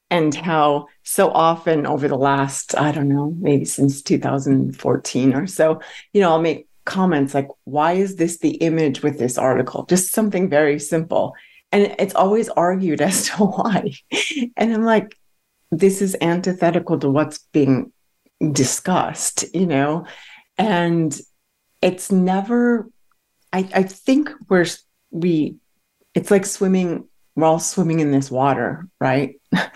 [0.10, 5.80] and how so often over the last i don't know maybe since 2014 or so
[6.12, 9.86] you know i'll make comments like why is this the image with this article?
[9.86, 11.34] Just something very simple.
[11.72, 13.94] And it's always argued as to why.
[14.56, 15.18] And i'm like
[15.72, 17.92] this is antithetical to what's being
[18.52, 20.06] discussed you know?
[20.58, 21.20] And
[21.82, 22.90] it's never
[23.52, 24.68] I, I think we're
[25.12, 25.56] we
[26.14, 29.40] it's like swimming we're all swimming in this water right?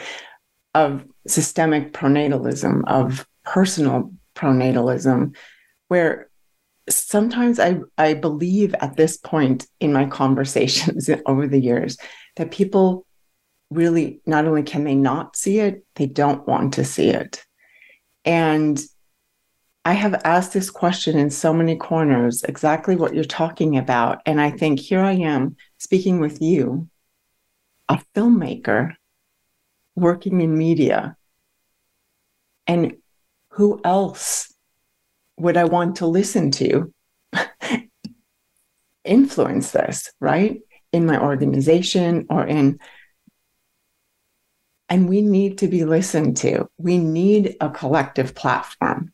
[0.76, 5.36] Of systemic pronatalism of personal pronatalism
[5.88, 6.29] where
[6.90, 11.98] sometimes I, I believe at this point in my conversations over the years
[12.36, 13.06] that people
[13.70, 17.46] really not only can they not see it they don't want to see it
[18.26, 18.82] and
[19.86, 24.22] I have asked this question in so many corners, exactly what you're talking about.
[24.26, 26.90] And I think here I am speaking with you,
[27.88, 28.96] a filmmaker
[29.96, 31.16] working in media.
[32.68, 32.98] And
[33.52, 34.49] who else
[35.40, 36.94] would I want to listen to
[39.04, 40.62] influence this, right?
[40.92, 42.80] In my organization or in.
[44.90, 46.68] And we need to be listened to.
[46.78, 49.14] We need a collective platform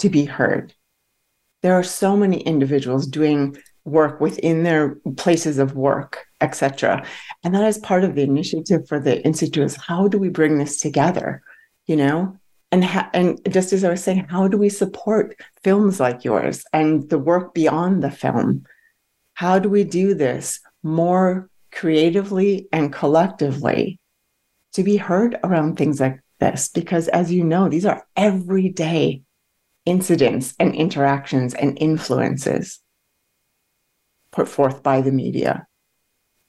[0.00, 0.74] to be heard.
[1.62, 7.06] There are so many individuals doing work within their places of work, etc.
[7.42, 10.58] And that is part of the initiative for the institute is how do we bring
[10.58, 11.42] this together,
[11.86, 12.38] you know?
[12.74, 16.64] And ha- and just as I was saying, how do we support films like yours
[16.72, 18.64] and the work beyond the film?
[19.34, 24.00] How do we do this more creatively and collectively
[24.72, 26.68] to be heard around things like this?
[26.68, 29.22] Because as you know, these are everyday
[29.86, 32.80] incidents and interactions and influences
[34.32, 35.68] put forth by the media,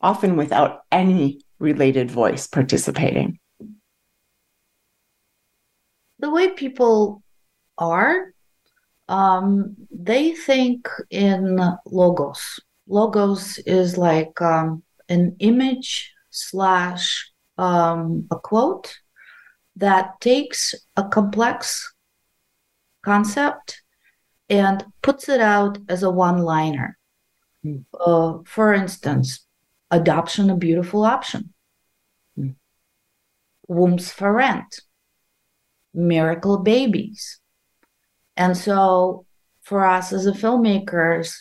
[0.02, 3.38] often without any related voice participating.
[6.26, 7.22] The way people
[7.78, 8.34] are,
[9.08, 12.60] um, they think in logos.
[12.88, 18.98] Logos is like um, an image slash um, a quote
[19.76, 21.94] that takes a complex
[23.04, 23.84] concept
[24.50, 26.98] and puts it out as a one liner.
[27.64, 27.86] Mm.
[27.94, 29.46] Uh, for instance,
[29.92, 31.54] adoption a beautiful option,
[32.36, 32.56] mm.
[33.68, 34.82] wombs for rent,
[35.96, 37.40] miracle babies.
[38.38, 39.26] And so,
[39.62, 41.34] for us as a filmmakers,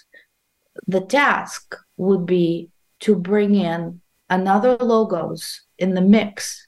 [0.87, 4.01] the task would be to bring in
[4.31, 6.67] another logos in the mix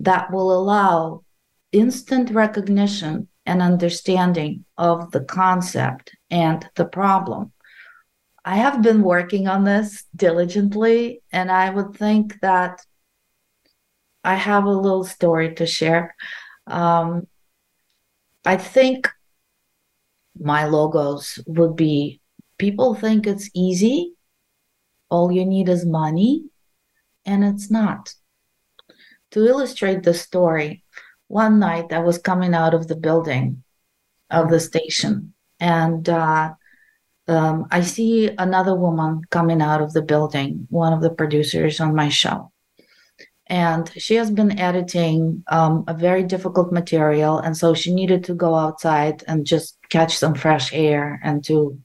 [0.00, 1.24] that will allow
[1.72, 7.52] instant recognition and understanding of the concept and the problem.
[8.44, 12.80] I have been working on this diligently, and I would think that
[14.24, 16.14] I have a little story to share.
[16.70, 17.26] Um,
[18.44, 19.08] I think
[20.40, 22.20] my logos would be
[22.58, 24.14] people think it's easy,
[25.10, 26.44] all you need is money,
[27.24, 28.14] and it's not.
[29.32, 30.84] To illustrate the story,
[31.26, 33.62] one night I was coming out of the building
[34.30, 36.54] of the station, and uh,
[37.26, 41.94] um, I see another woman coming out of the building, one of the producers on
[41.94, 42.52] my show.
[43.48, 47.38] And she has been editing um, a very difficult material.
[47.38, 51.78] And so she needed to go outside and just catch some fresh air and to,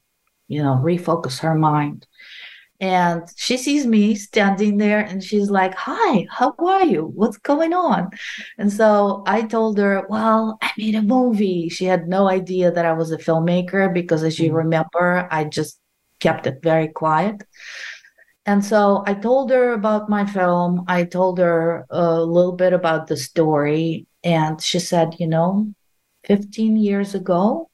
[0.48, 2.06] you know, refocus her mind.
[2.80, 7.04] And she sees me standing there and she's like, Hi, how are you?
[7.14, 8.10] What's going on?
[8.58, 11.68] And so I told her, Well, I made a movie.
[11.68, 14.56] She had no idea that I was a filmmaker because, as you mm.
[14.56, 15.80] remember, I just
[16.20, 17.42] kept it very quiet.
[18.46, 20.84] And so I told her about my film.
[20.86, 24.06] I told her a little bit about the story.
[24.22, 25.74] And she said, You know,
[26.24, 27.70] 15 years ago,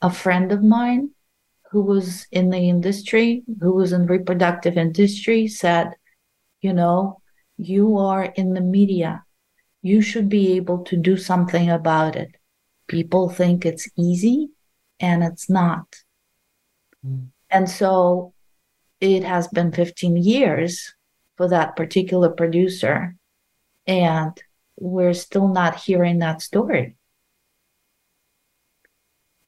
[0.00, 1.10] a friend of mine
[1.70, 5.92] who was in the industry, who was in reproductive industry, said,
[6.60, 7.20] you know,
[7.56, 9.24] you are in the media.
[9.82, 12.34] You should be able to do something about it.
[12.88, 14.50] People think it's easy
[14.98, 15.86] and it's not.
[17.06, 17.28] Mm.
[17.50, 18.34] And so
[19.00, 20.94] it has been 15 years
[21.36, 23.16] for that particular producer.
[23.86, 24.32] And
[24.76, 26.96] we're still not hearing that story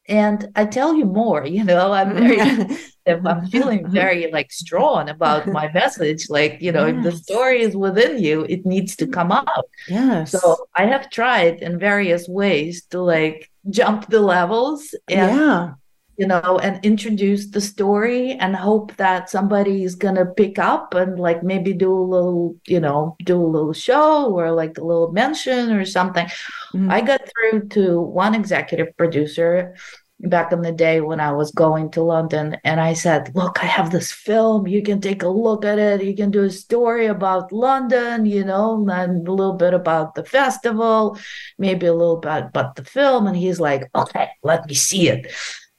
[0.08, 2.40] and I tell you more, you know, I'm very,
[3.06, 6.28] I'm feeling very like strong about my message.
[6.28, 6.96] Like, you know, yes.
[6.96, 9.64] if the story is within you, it needs to come out.
[9.88, 10.32] Yes.
[10.32, 15.72] So I have tried in various ways to like jump the levels and, yeah.
[16.18, 20.94] You know, and introduce the story and hope that somebody is going to pick up
[20.94, 24.84] and like maybe do a little, you know, do a little show or like a
[24.84, 26.26] little mention or something.
[26.26, 26.90] Mm-hmm.
[26.90, 29.74] I got through to one executive producer
[30.20, 32.56] back in the day when I was going to London.
[32.64, 34.66] And I said, Look, I have this film.
[34.66, 36.04] You can take a look at it.
[36.04, 40.24] You can do a story about London, you know, and a little bit about the
[40.24, 41.18] festival,
[41.58, 43.26] maybe a little bit about the film.
[43.26, 45.32] And he's like, Okay, let me see it.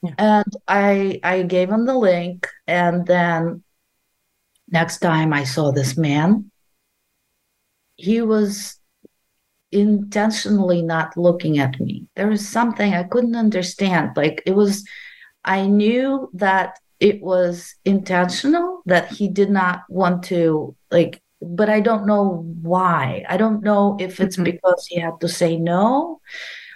[0.03, 0.13] Yeah.
[0.17, 2.47] And I I gave him the link.
[2.67, 3.63] And then
[4.69, 6.51] next time I saw this man,
[7.95, 8.79] he was
[9.71, 12.05] intentionally not looking at me.
[12.15, 14.11] There was something I couldn't understand.
[14.15, 14.85] Like it was,
[15.45, 21.79] I knew that it was intentional, that he did not want to, like, but I
[21.81, 23.25] don't know why.
[23.27, 24.45] I don't know if it's mm-hmm.
[24.45, 26.21] because he had to say no,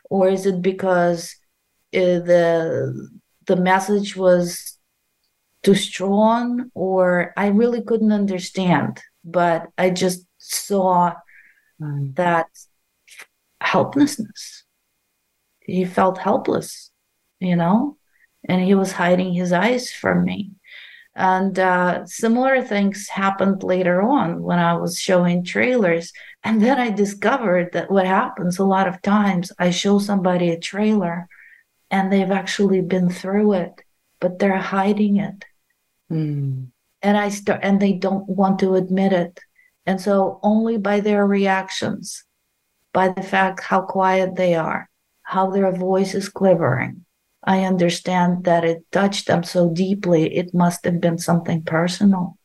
[0.09, 1.35] or is it because
[1.95, 3.09] uh, the
[3.47, 4.77] the message was
[5.63, 9.01] too strong, or I really couldn't understand.
[9.23, 11.13] But I just saw
[11.81, 12.15] mm.
[12.15, 12.47] that
[13.59, 14.63] helplessness.
[15.59, 16.91] He felt helpless,
[17.39, 17.97] you know,
[18.47, 20.51] and he was hiding his eyes from me.
[21.15, 26.13] And uh, similar things happened later on when I was showing trailers.
[26.43, 30.59] And then I discovered that what happens a lot of times, I show somebody a
[30.59, 31.27] trailer
[31.89, 33.81] and they've actually been through it,
[34.19, 35.45] but they're hiding it.
[36.11, 36.67] Mm.
[37.01, 39.39] And I start, and they don't want to admit it.
[39.85, 42.23] And so only by their reactions,
[42.93, 44.89] by the fact how quiet they are,
[45.23, 47.05] how their voice is quivering,
[47.43, 50.35] I understand that it touched them so deeply.
[50.35, 52.37] It must have been something personal.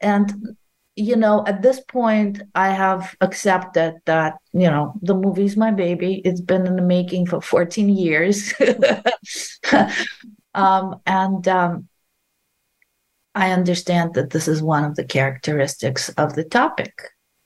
[0.00, 0.56] And
[1.00, 6.20] you know, at this point, I have accepted that, you know, the movie's my baby.
[6.24, 8.52] It's been in the making for 14 years.
[10.54, 11.88] um, and um,
[13.34, 17.00] I understand that this is one of the characteristics of the topic.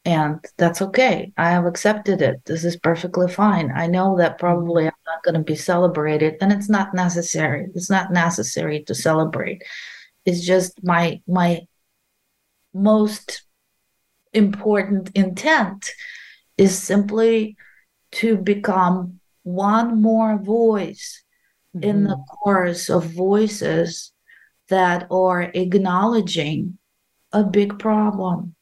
[0.05, 1.33] And that's okay.
[1.37, 2.45] I have accepted it.
[2.45, 3.73] This is perfectly fine.
[3.75, 7.69] I know that probably I'm not going to be celebrated, and it's not necessary.
[7.75, 9.63] It's not necessary to celebrate.
[10.27, 11.67] It's just my my
[12.75, 13.45] most
[14.33, 15.91] important intent
[16.59, 17.57] is simply
[18.13, 21.23] to become one more voice
[21.75, 21.89] mm-hmm.
[21.89, 24.13] in the chorus of voices
[24.69, 26.79] that are acknowledging
[27.33, 28.55] a big problem.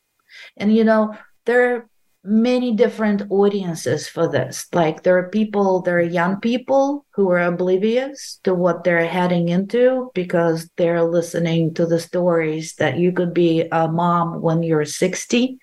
[0.57, 1.89] And you know, there are
[2.25, 4.67] many different audiences for this.
[4.73, 9.49] Like there are people, there are young people who are oblivious to what they're heading
[9.49, 14.85] into because they're listening to the stories that you could be a mom when you're
[14.85, 15.59] 60,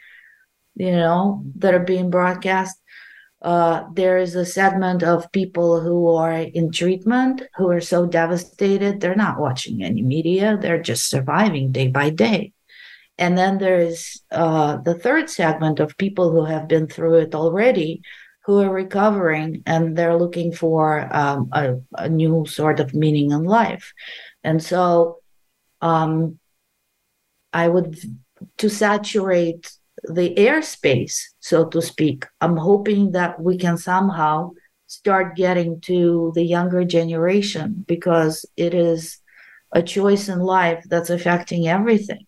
[0.76, 2.78] you know, that are being broadcast.
[3.42, 9.00] Uh, there is a segment of people who are in treatment who are so devastated
[9.00, 12.52] they're not watching any media they're just surviving day by day
[13.20, 17.36] and then there is uh, the third segment of people who have been through it
[17.36, 18.02] already,
[18.46, 23.44] who are recovering and they're looking for um, a, a, new sort of meaning in
[23.44, 23.92] life.
[24.42, 25.20] And so
[25.82, 26.40] um,
[27.52, 28.00] I would,
[28.60, 29.70] to saturate
[30.04, 34.52] the airspace, so to speak, I'm hoping that we can somehow
[34.88, 39.18] start getting to the younger generation because it is
[39.74, 42.26] a choice in life that's affecting everything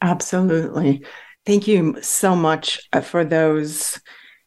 [0.00, 1.04] Absolutely.
[1.46, 3.98] Thank you so much uh, for those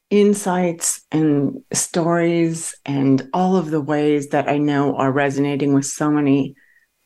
[0.10, 6.12] insights and stories and all of the ways that I know are resonating with so
[6.12, 6.56] many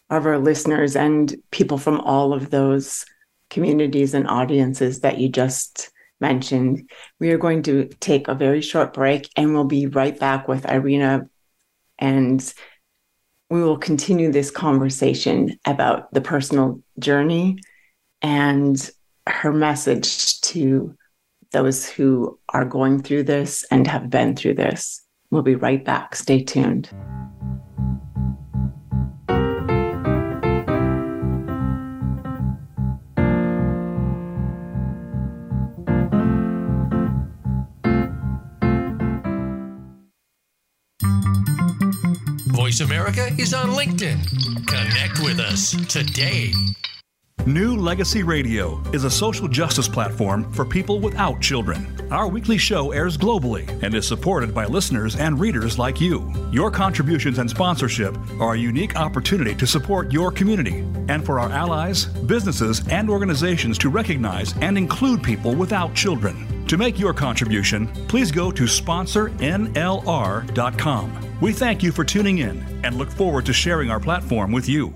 [0.09, 3.05] of our listeners and people from all of those
[3.49, 6.89] communities and audiences that you just mentioned.
[7.19, 10.69] We are going to take a very short break and we'll be right back with
[10.69, 11.27] Irina
[11.99, 12.53] and
[13.49, 17.57] we will continue this conversation about the personal journey
[18.25, 18.89] and
[19.27, 20.95] her message to
[21.51, 25.03] those who are going through this and have been through this.
[25.29, 26.15] We'll be right back.
[26.15, 26.89] Stay tuned.
[42.47, 44.65] Voice America is on LinkedIn.
[44.65, 46.51] Connect with us today.
[47.47, 51.95] New Legacy Radio is a social justice platform for people without children.
[52.11, 56.33] Our weekly show airs globally and is supported by listeners and readers like you.
[56.51, 61.51] Your contributions and sponsorship are a unique opportunity to support your community and for our
[61.51, 66.65] allies, businesses, and organizations to recognize and include people without children.
[66.65, 71.37] To make your contribution, please go to sponsornlr.com.
[71.41, 74.95] We thank you for tuning in and look forward to sharing our platform with you.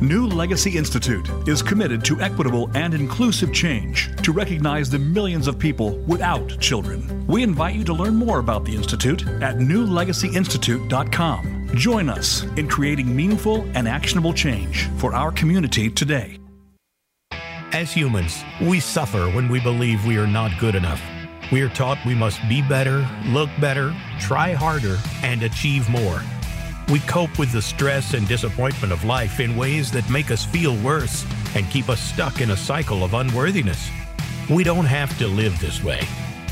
[0.00, 5.58] New Legacy Institute is committed to equitable and inclusive change to recognize the millions of
[5.58, 7.26] people without children.
[7.26, 11.70] We invite you to learn more about the Institute at newlegacyinstitute.com.
[11.74, 16.38] Join us in creating meaningful and actionable change for our community today.
[17.72, 21.02] As humans, we suffer when we believe we are not good enough.
[21.52, 26.22] We are taught we must be better, look better, try harder, and achieve more.
[26.90, 30.76] We cope with the stress and disappointment of life in ways that make us feel
[30.78, 31.24] worse
[31.54, 33.88] and keep us stuck in a cycle of unworthiness.
[34.50, 36.00] We don't have to live this way.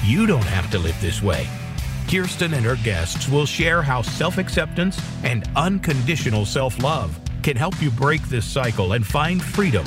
[0.04, 1.48] You don't have to live this way.
[2.08, 7.82] Kirsten and her guests will share how self acceptance and unconditional self love can help
[7.82, 9.86] you break this cycle and find freedom.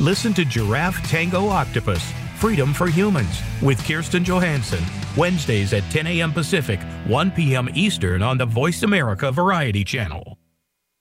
[0.00, 2.12] Listen to Giraffe Tango Octopus
[2.42, 4.82] Freedom for Humans with Kirsten Johansson
[5.16, 6.32] Wednesdays at 10 a.m.
[6.32, 7.68] Pacific, 1 p.m.
[7.72, 10.36] Eastern on the Voice America Variety Channel.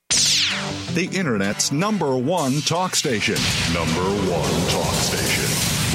[0.10, 3.34] the Internet's number one talk station.
[3.74, 5.46] Number one talk station.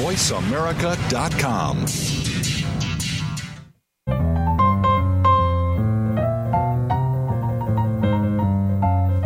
[0.03, 1.85] VoiceAmerica.com.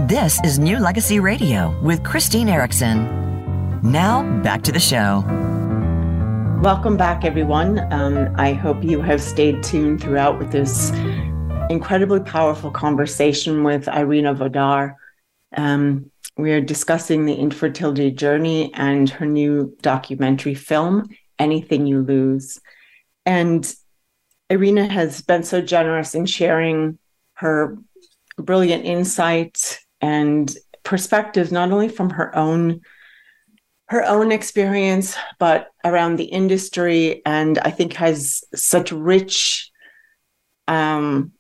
[0.08, 3.82] This is New Legacy Radio with Christine Erickson.
[3.82, 5.26] Now, back to the show.
[6.62, 7.92] Welcome back, everyone.
[7.92, 10.92] Um, I hope you have stayed tuned throughout with this
[11.72, 14.96] incredibly powerful conversation with Irina Vodar.
[15.58, 21.10] Um, we are discussing the infertility journey and her new documentary film,
[21.40, 22.62] Anything You Lose.
[23.26, 23.74] And
[24.52, 27.00] Irina has been so generous in sharing
[27.34, 27.76] her
[28.38, 32.82] brilliant insights and perspectives, not only from her own
[33.92, 39.70] her own experience, but around the industry, and I think has such rich
[40.70, 41.34] um,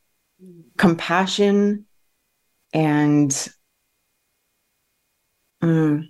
[0.78, 1.86] compassion
[2.74, 3.48] and
[5.62, 6.10] um,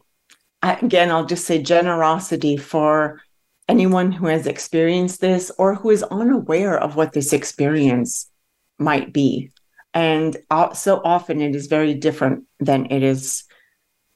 [0.63, 3.21] again, I'll just say generosity for
[3.69, 8.31] anyone who has experienced this or who is unaware of what this experience
[8.79, 9.51] might be.
[9.93, 10.37] And
[10.73, 13.43] so often it is very different than it is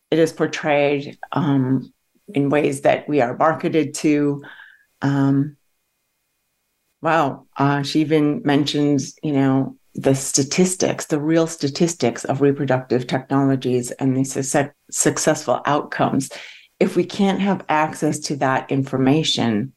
[0.10, 1.92] it is portrayed um,
[2.34, 4.44] in ways that we are marketed to.
[5.02, 5.58] Um,
[7.02, 13.92] wow, uh, she even mentions, you know, the statistics, the real statistics of reproductive technologies
[13.92, 16.30] and the su- successful outcomes.
[16.80, 19.74] If we can't have access to that information,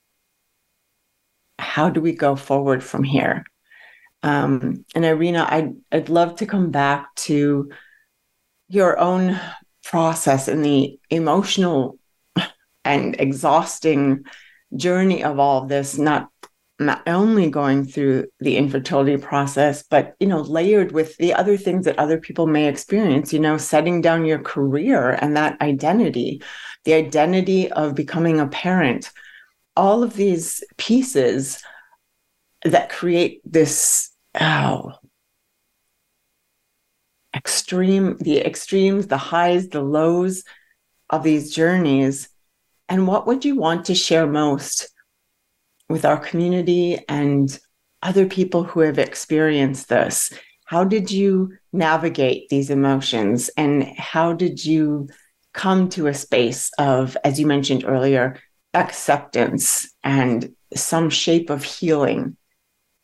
[1.59, 3.45] how do we go forward from here?
[4.23, 7.71] Um, and Irina, I'd, I'd love to come back to
[8.69, 9.39] your own
[9.85, 11.98] process and the emotional
[12.89, 14.25] and exhausting
[14.75, 16.31] journey of all of this, not
[16.81, 21.85] not only going through the infertility process, but you know, layered with the other things
[21.85, 26.41] that other people may experience, you know, setting down your career and that identity,
[26.85, 29.11] the identity of becoming a parent,
[29.77, 31.63] all of these pieces
[32.65, 34.11] that create this
[34.41, 34.93] oh
[37.35, 40.45] extreme the extremes the highs the lows
[41.11, 42.29] of these journeys
[42.89, 44.89] and what would you want to share most
[45.89, 47.59] with our community and
[48.03, 50.33] other people who have experienced this?
[50.65, 55.09] How did you navigate these emotions and how did you
[55.53, 58.39] come to a space of, as you mentioned earlier,
[58.75, 62.37] acceptance and some shape of healing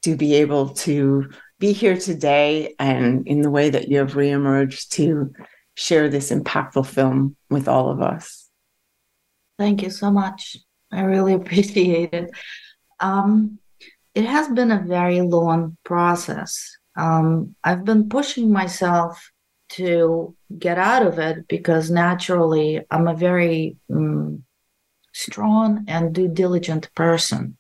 [0.03, 4.91] to be able to be here today and in the way that you have reemerged
[4.91, 5.33] to
[5.75, 8.44] share this impactful film with all of us?
[9.59, 10.57] Thank you so much.
[10.93, 12.31] I really appreciate it.
[13.01, 13.59] Um,
[14.15, 16.77] it has been a very long process.
[16.97, 19.31] Um, I've been pushing myself
[19.71, 24.45] to get out of it because naturally I'm a very um,
[25.13, 27.57] strong and due diligent person.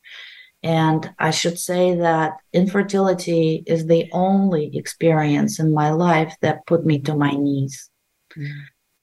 [0.62, 6.86] And I should say that infertility is the only experience in my life that put
[6.86, 7.90] me to my knees.
[8.36, 8.53] Mm.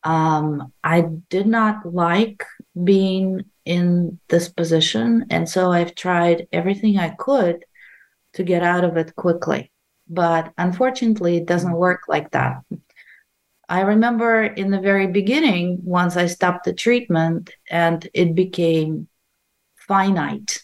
[0.04, 2.44] Um, I did not like
[2.84, 5.26] being in this position.
[5.30, 7.66] And so I've tried everything I could
[8.34, 9.72] to get out of it quickly.
[10.08, 12.64] But unfortunately, it doesn't work like that.
[13.70, 19.08] I remember in the very beginning, once I stopped the treatment and it became
[19.76, 20.64] finite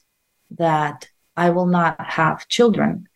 [0.51, 3.07] that I will not have children.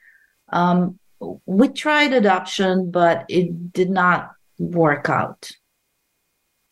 [0.50, 1.00] Um,
[1.46, 5.52] we tried adoption, but it did not work out.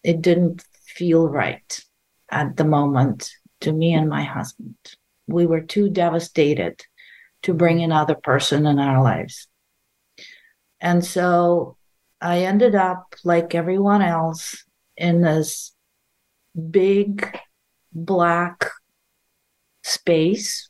[0.03, 1.83] It didn't feel right
[2.31, 4.75] at the moment to me and my husband.
[5.27, 6.81] We were too devastated
[7.43, 9.47] to bring another person in our lives.
[10.81, 11.77] And so
[12.21, 14.65] I ended up, like everyone else,
[14.97, 15.73] in this
[16.71, 17.37] big
[17.93, 18.65] black
[19.83, 20.69] space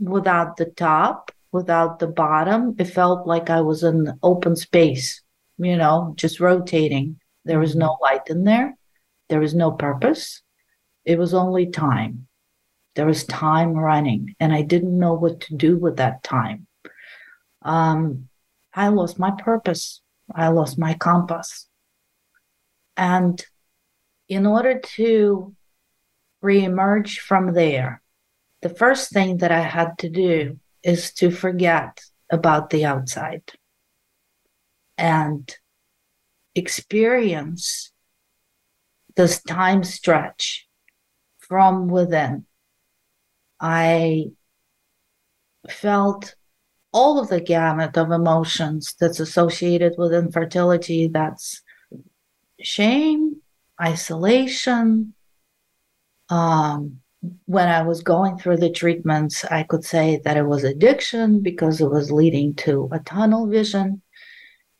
[0.00, 2.74] without the top, without the bottom.
[2.78, 5.22] It felt like I was in open space,
[5.58, 7.20] you know, just rotating.
[7.44, 8.76] There was no light in there,
[9.28, 10.42] there was no purpose.
[11.04, 12.28] It was only time.
[12.94, 16.66] There was time running, and I didn't know what to do with that time.
[17.62, 18.28] Um,
[18.74, 20.02] I lost my purpose.
[20.34, 21.68] I lost my compass.
[22.96, 23.42] And
[24.28, 25.54] in order to
[26.42, 28.02] reemerge from there,
[28.60, 32.00] the first thing that I had to do is to forget
[32.30, 33.52] about the outside
[34.96, 35.54] and
[36.54, 37.92] experience
[39.16, 40.68] this time stretch
[41.52, 42.46] from within.
[43.60, 44.30] I
[45.68, 46.34] felt
[46.94, 51.60] all of the gamut of emotions that's associated with infertility that's
[52.58, 53.42] shame,
[53.78, 55.12] isolation.
[56.30, 57.02] Um,
[57.44, 61.82] when I was going through the treatments, I could say that it was addiction because
[61.82, 64.00] it was leading to a tunnel vision.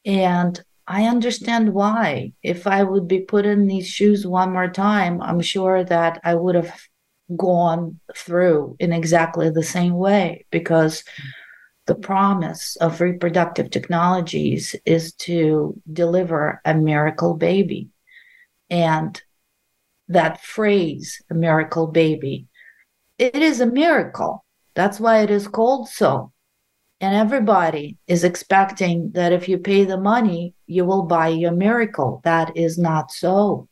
[0.07, 0.59] And
[0.93, 2.35] I understand why.
[2.43, 6.35] If I would be put in these shoes one more time, I'm sure that I
[6.35, 6.83] would have
[7.35, 11.03] gone through in exactly the same way because
[11.87, 17.89] the promise of reproductive technologies is to deliver a miracle baby.
[18.69, 19.19] And
[20.09, 22.49] that phrase, a miracle baby,
[23.17, 24.45] it is a miracle.
[24.75, 26.33] That's why it is called so.
[27.03, 32.21] And everybody is expecting that if you pay the money, you will buy your miracle.
[32.23, 33.69] That is not so.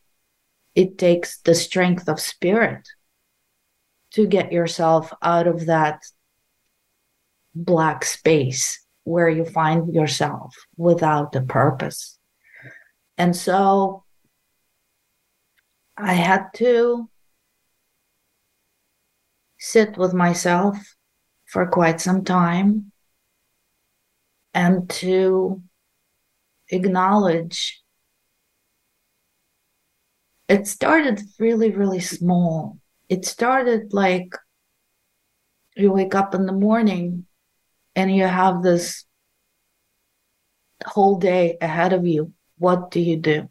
[0.75, 2.85] It takes the strength of spirit
[4.11, 6.03] to get yourself out of that
[7.55, 12.19] black space where you find yourself without a purpose.
[13.17, 14.03] And so
[15.95, 17.09] I had to
[19.57, 20.77] sit with myself
[21.45, 22.90] for quite some time
[24.53, 25.61] and to
[26.69, 27.81] acknowledge
[30.51, 32.77] it started really, really small.
[33.07, 34.35] It started like
[35.77, 37.25] you wake up in the morning
[37.95, 39.05] and you have this
[40.85, 42.33] whole day ahead of you.
[42.57, 43.49] What do you do?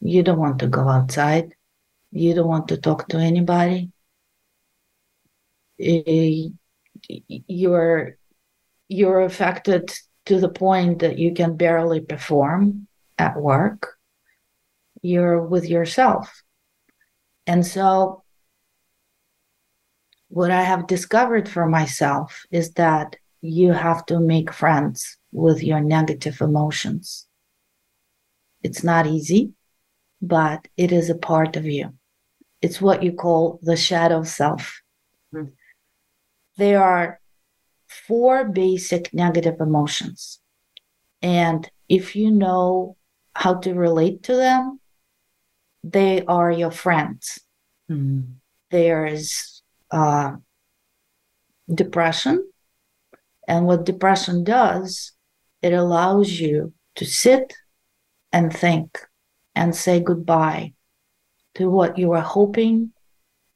[0.00, 1.56] You don't want to go outside.
[2.12, 3.90] You don't want to talk to anybody.
[5.80, 6.50] Eh,
[7.08, 8.18] you're
[8.88, 9.92] you're affected
[10.26, 12.86] to the point that you can barely perform
[13.18, 13.96] at work.
[15.02, 16.42] You're with yourself.
[17.46, 18.22] And so
[20.28, 25.80] what I have discovered for myself is that you have to make friends with your
[25.80, 27.26] negative emotions.
[28.62, 29.52] It's not easy
[30.26, 31.94] but it is a part of you.
[32.62, 34.80] It's what you call the shadow self.
[35.34, 35.50] Mm-hmm.
[36.56, 37.20] There are
[38.06, 40.40] four basic negative emotions.
[41.22, 42.96] And if you know
[43.34, 44.80] how to relate to them,
[45.82, 47.40] they are your friends.
[47.90, 48.32] Mm-hmm.
[48.70, 50.36] There's uh,
[51.72, 52.46] depression.
[53.46, 55.12] And what depression does,
[55.62, 57.54] it allows you to sit
[58.32, 59.00] and think
[59.54, 60.72] and say goodbye
[61.54, 62.92] to what you were hoping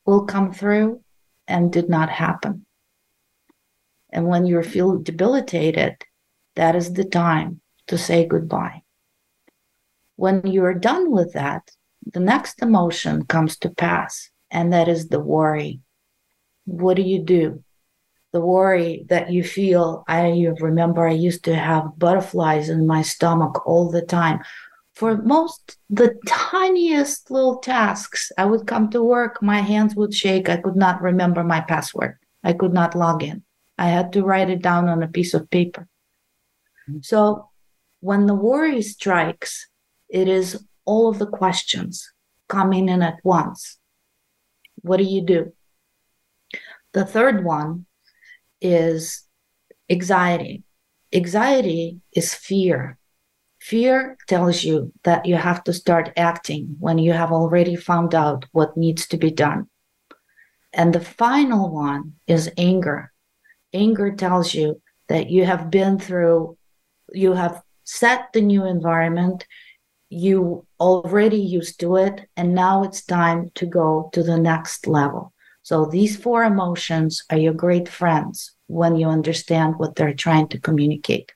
[0.05, 1.03] will come through
[1.47, 2.65] and did not happen.
[4.11, 5.97] And when you feel debilitated,
[6.57, 8.83] that is the time to say goodbye.
[10.17, 11.71] When you're done with that,
[12.13, 15.81] the next emotion comes to pass, and that is the worry.
[16.65, 17.63] What do you do?
[18.33, 20.05] The worry that you feel.
[20.09, 24.41] I remember I used to have butterflies in my stomach all the time
[24.99, 30.49] for most the tiniest little tasks i would come to work my hands would shake
[30.49, 33.41] i could not remember my password i could not log in
[33.79, 35.89] i had to write it down on a piece of paper.
[36.89, 37.01] Mm-hmm.
[37.03, 37.49] So
[38.01, 39.69] when the worry strikes
[40.09, 42.11] it is all of the questions
[42.49, 43.79] coming in at once.
[44.83, 45.53] What do you do?
[46.93, 47.87] The third one
[48.61, 49.25] is
[49.91, 50.65] anxiety.
[51.13, 52.99] Anxiety is fear.
[53.61, 58.47] Fear tells you that you have to start acting when you have already found out
[58.53, 59.69] what needs to be done.
[60.73, 63.13] And the final one is anger.
[63.73, 66.57] Anger tells you that you have been through,
[67.13, 69.47] you have set the new environment,
[70.11, 75.33] you already used to it, and now it's time to go to the next level.
[75.63, 80.61] So these four emotions are your great friends when you understand what they're trying to
[80.61, 81.33] communicate.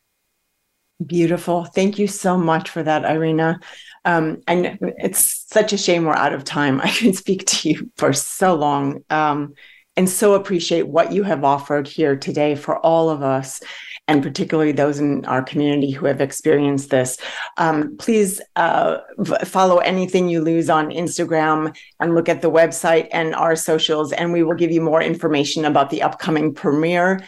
[1.04, 1.64] Beautiful.
[1.64, 3.60] Thank you so much for that, Irina.
[4.04, 6.80] Um, and it's such a shame we're out of time.
[6.82, 9.54] I can speak to you for so long um,
[9.97, 13.61] and so appreciate what you have offered here today for all of us,
[14.09, 17.18] and particularly those in our community who have experienced this.
[17.59, 18.99] Um, please uh,
[19.45, 24.32] follow anything you lose on Instagram and look at the website and our socials, and
[24.32, 27.20] we will give you more information about the upcoming premiere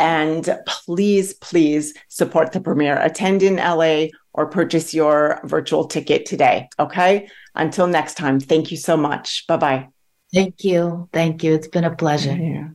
[0.00, 2.98] and please, please support the premiere.
[2.98, 6.70] Attend in LA or purchase your virtual ticket today.
[6.78, 7.28] Okay.
[7.54, 9.46] Until next time, thank you so much.
[9.46, 9.99] Bye bye.
[10.32, 11.08] Thank you.
[11.12, 11.54] Thank you.
[11.54, 12.36] It's been a pleasure.
[12.36, 12.68] Yeah.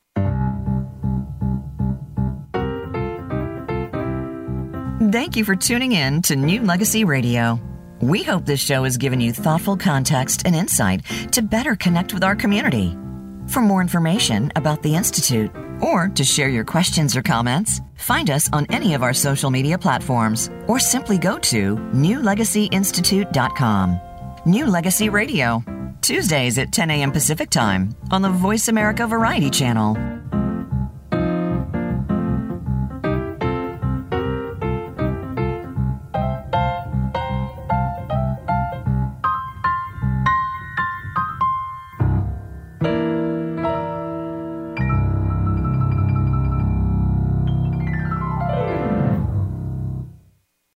[5.12, 7.60] Thank you for tuning in to New Legacy Radio.
[8.02, 12.24] We hope this show has given you thoughtful context and insight to better connect with
[12.24, 12.98] our community.
[13.48, 18.50] For more information about the Institute or to share your questions or comments, find us
[18.52, 24.00] on any of our social media platforms or simply go to newlegacyinstitute.com.
[24.46, 25.64] New Legacy Radio.
[26.06, 27.12] Tuesdays at 10 a.m.
[27.12, 29.96] Pacific Time on the Voice America Variety Channel.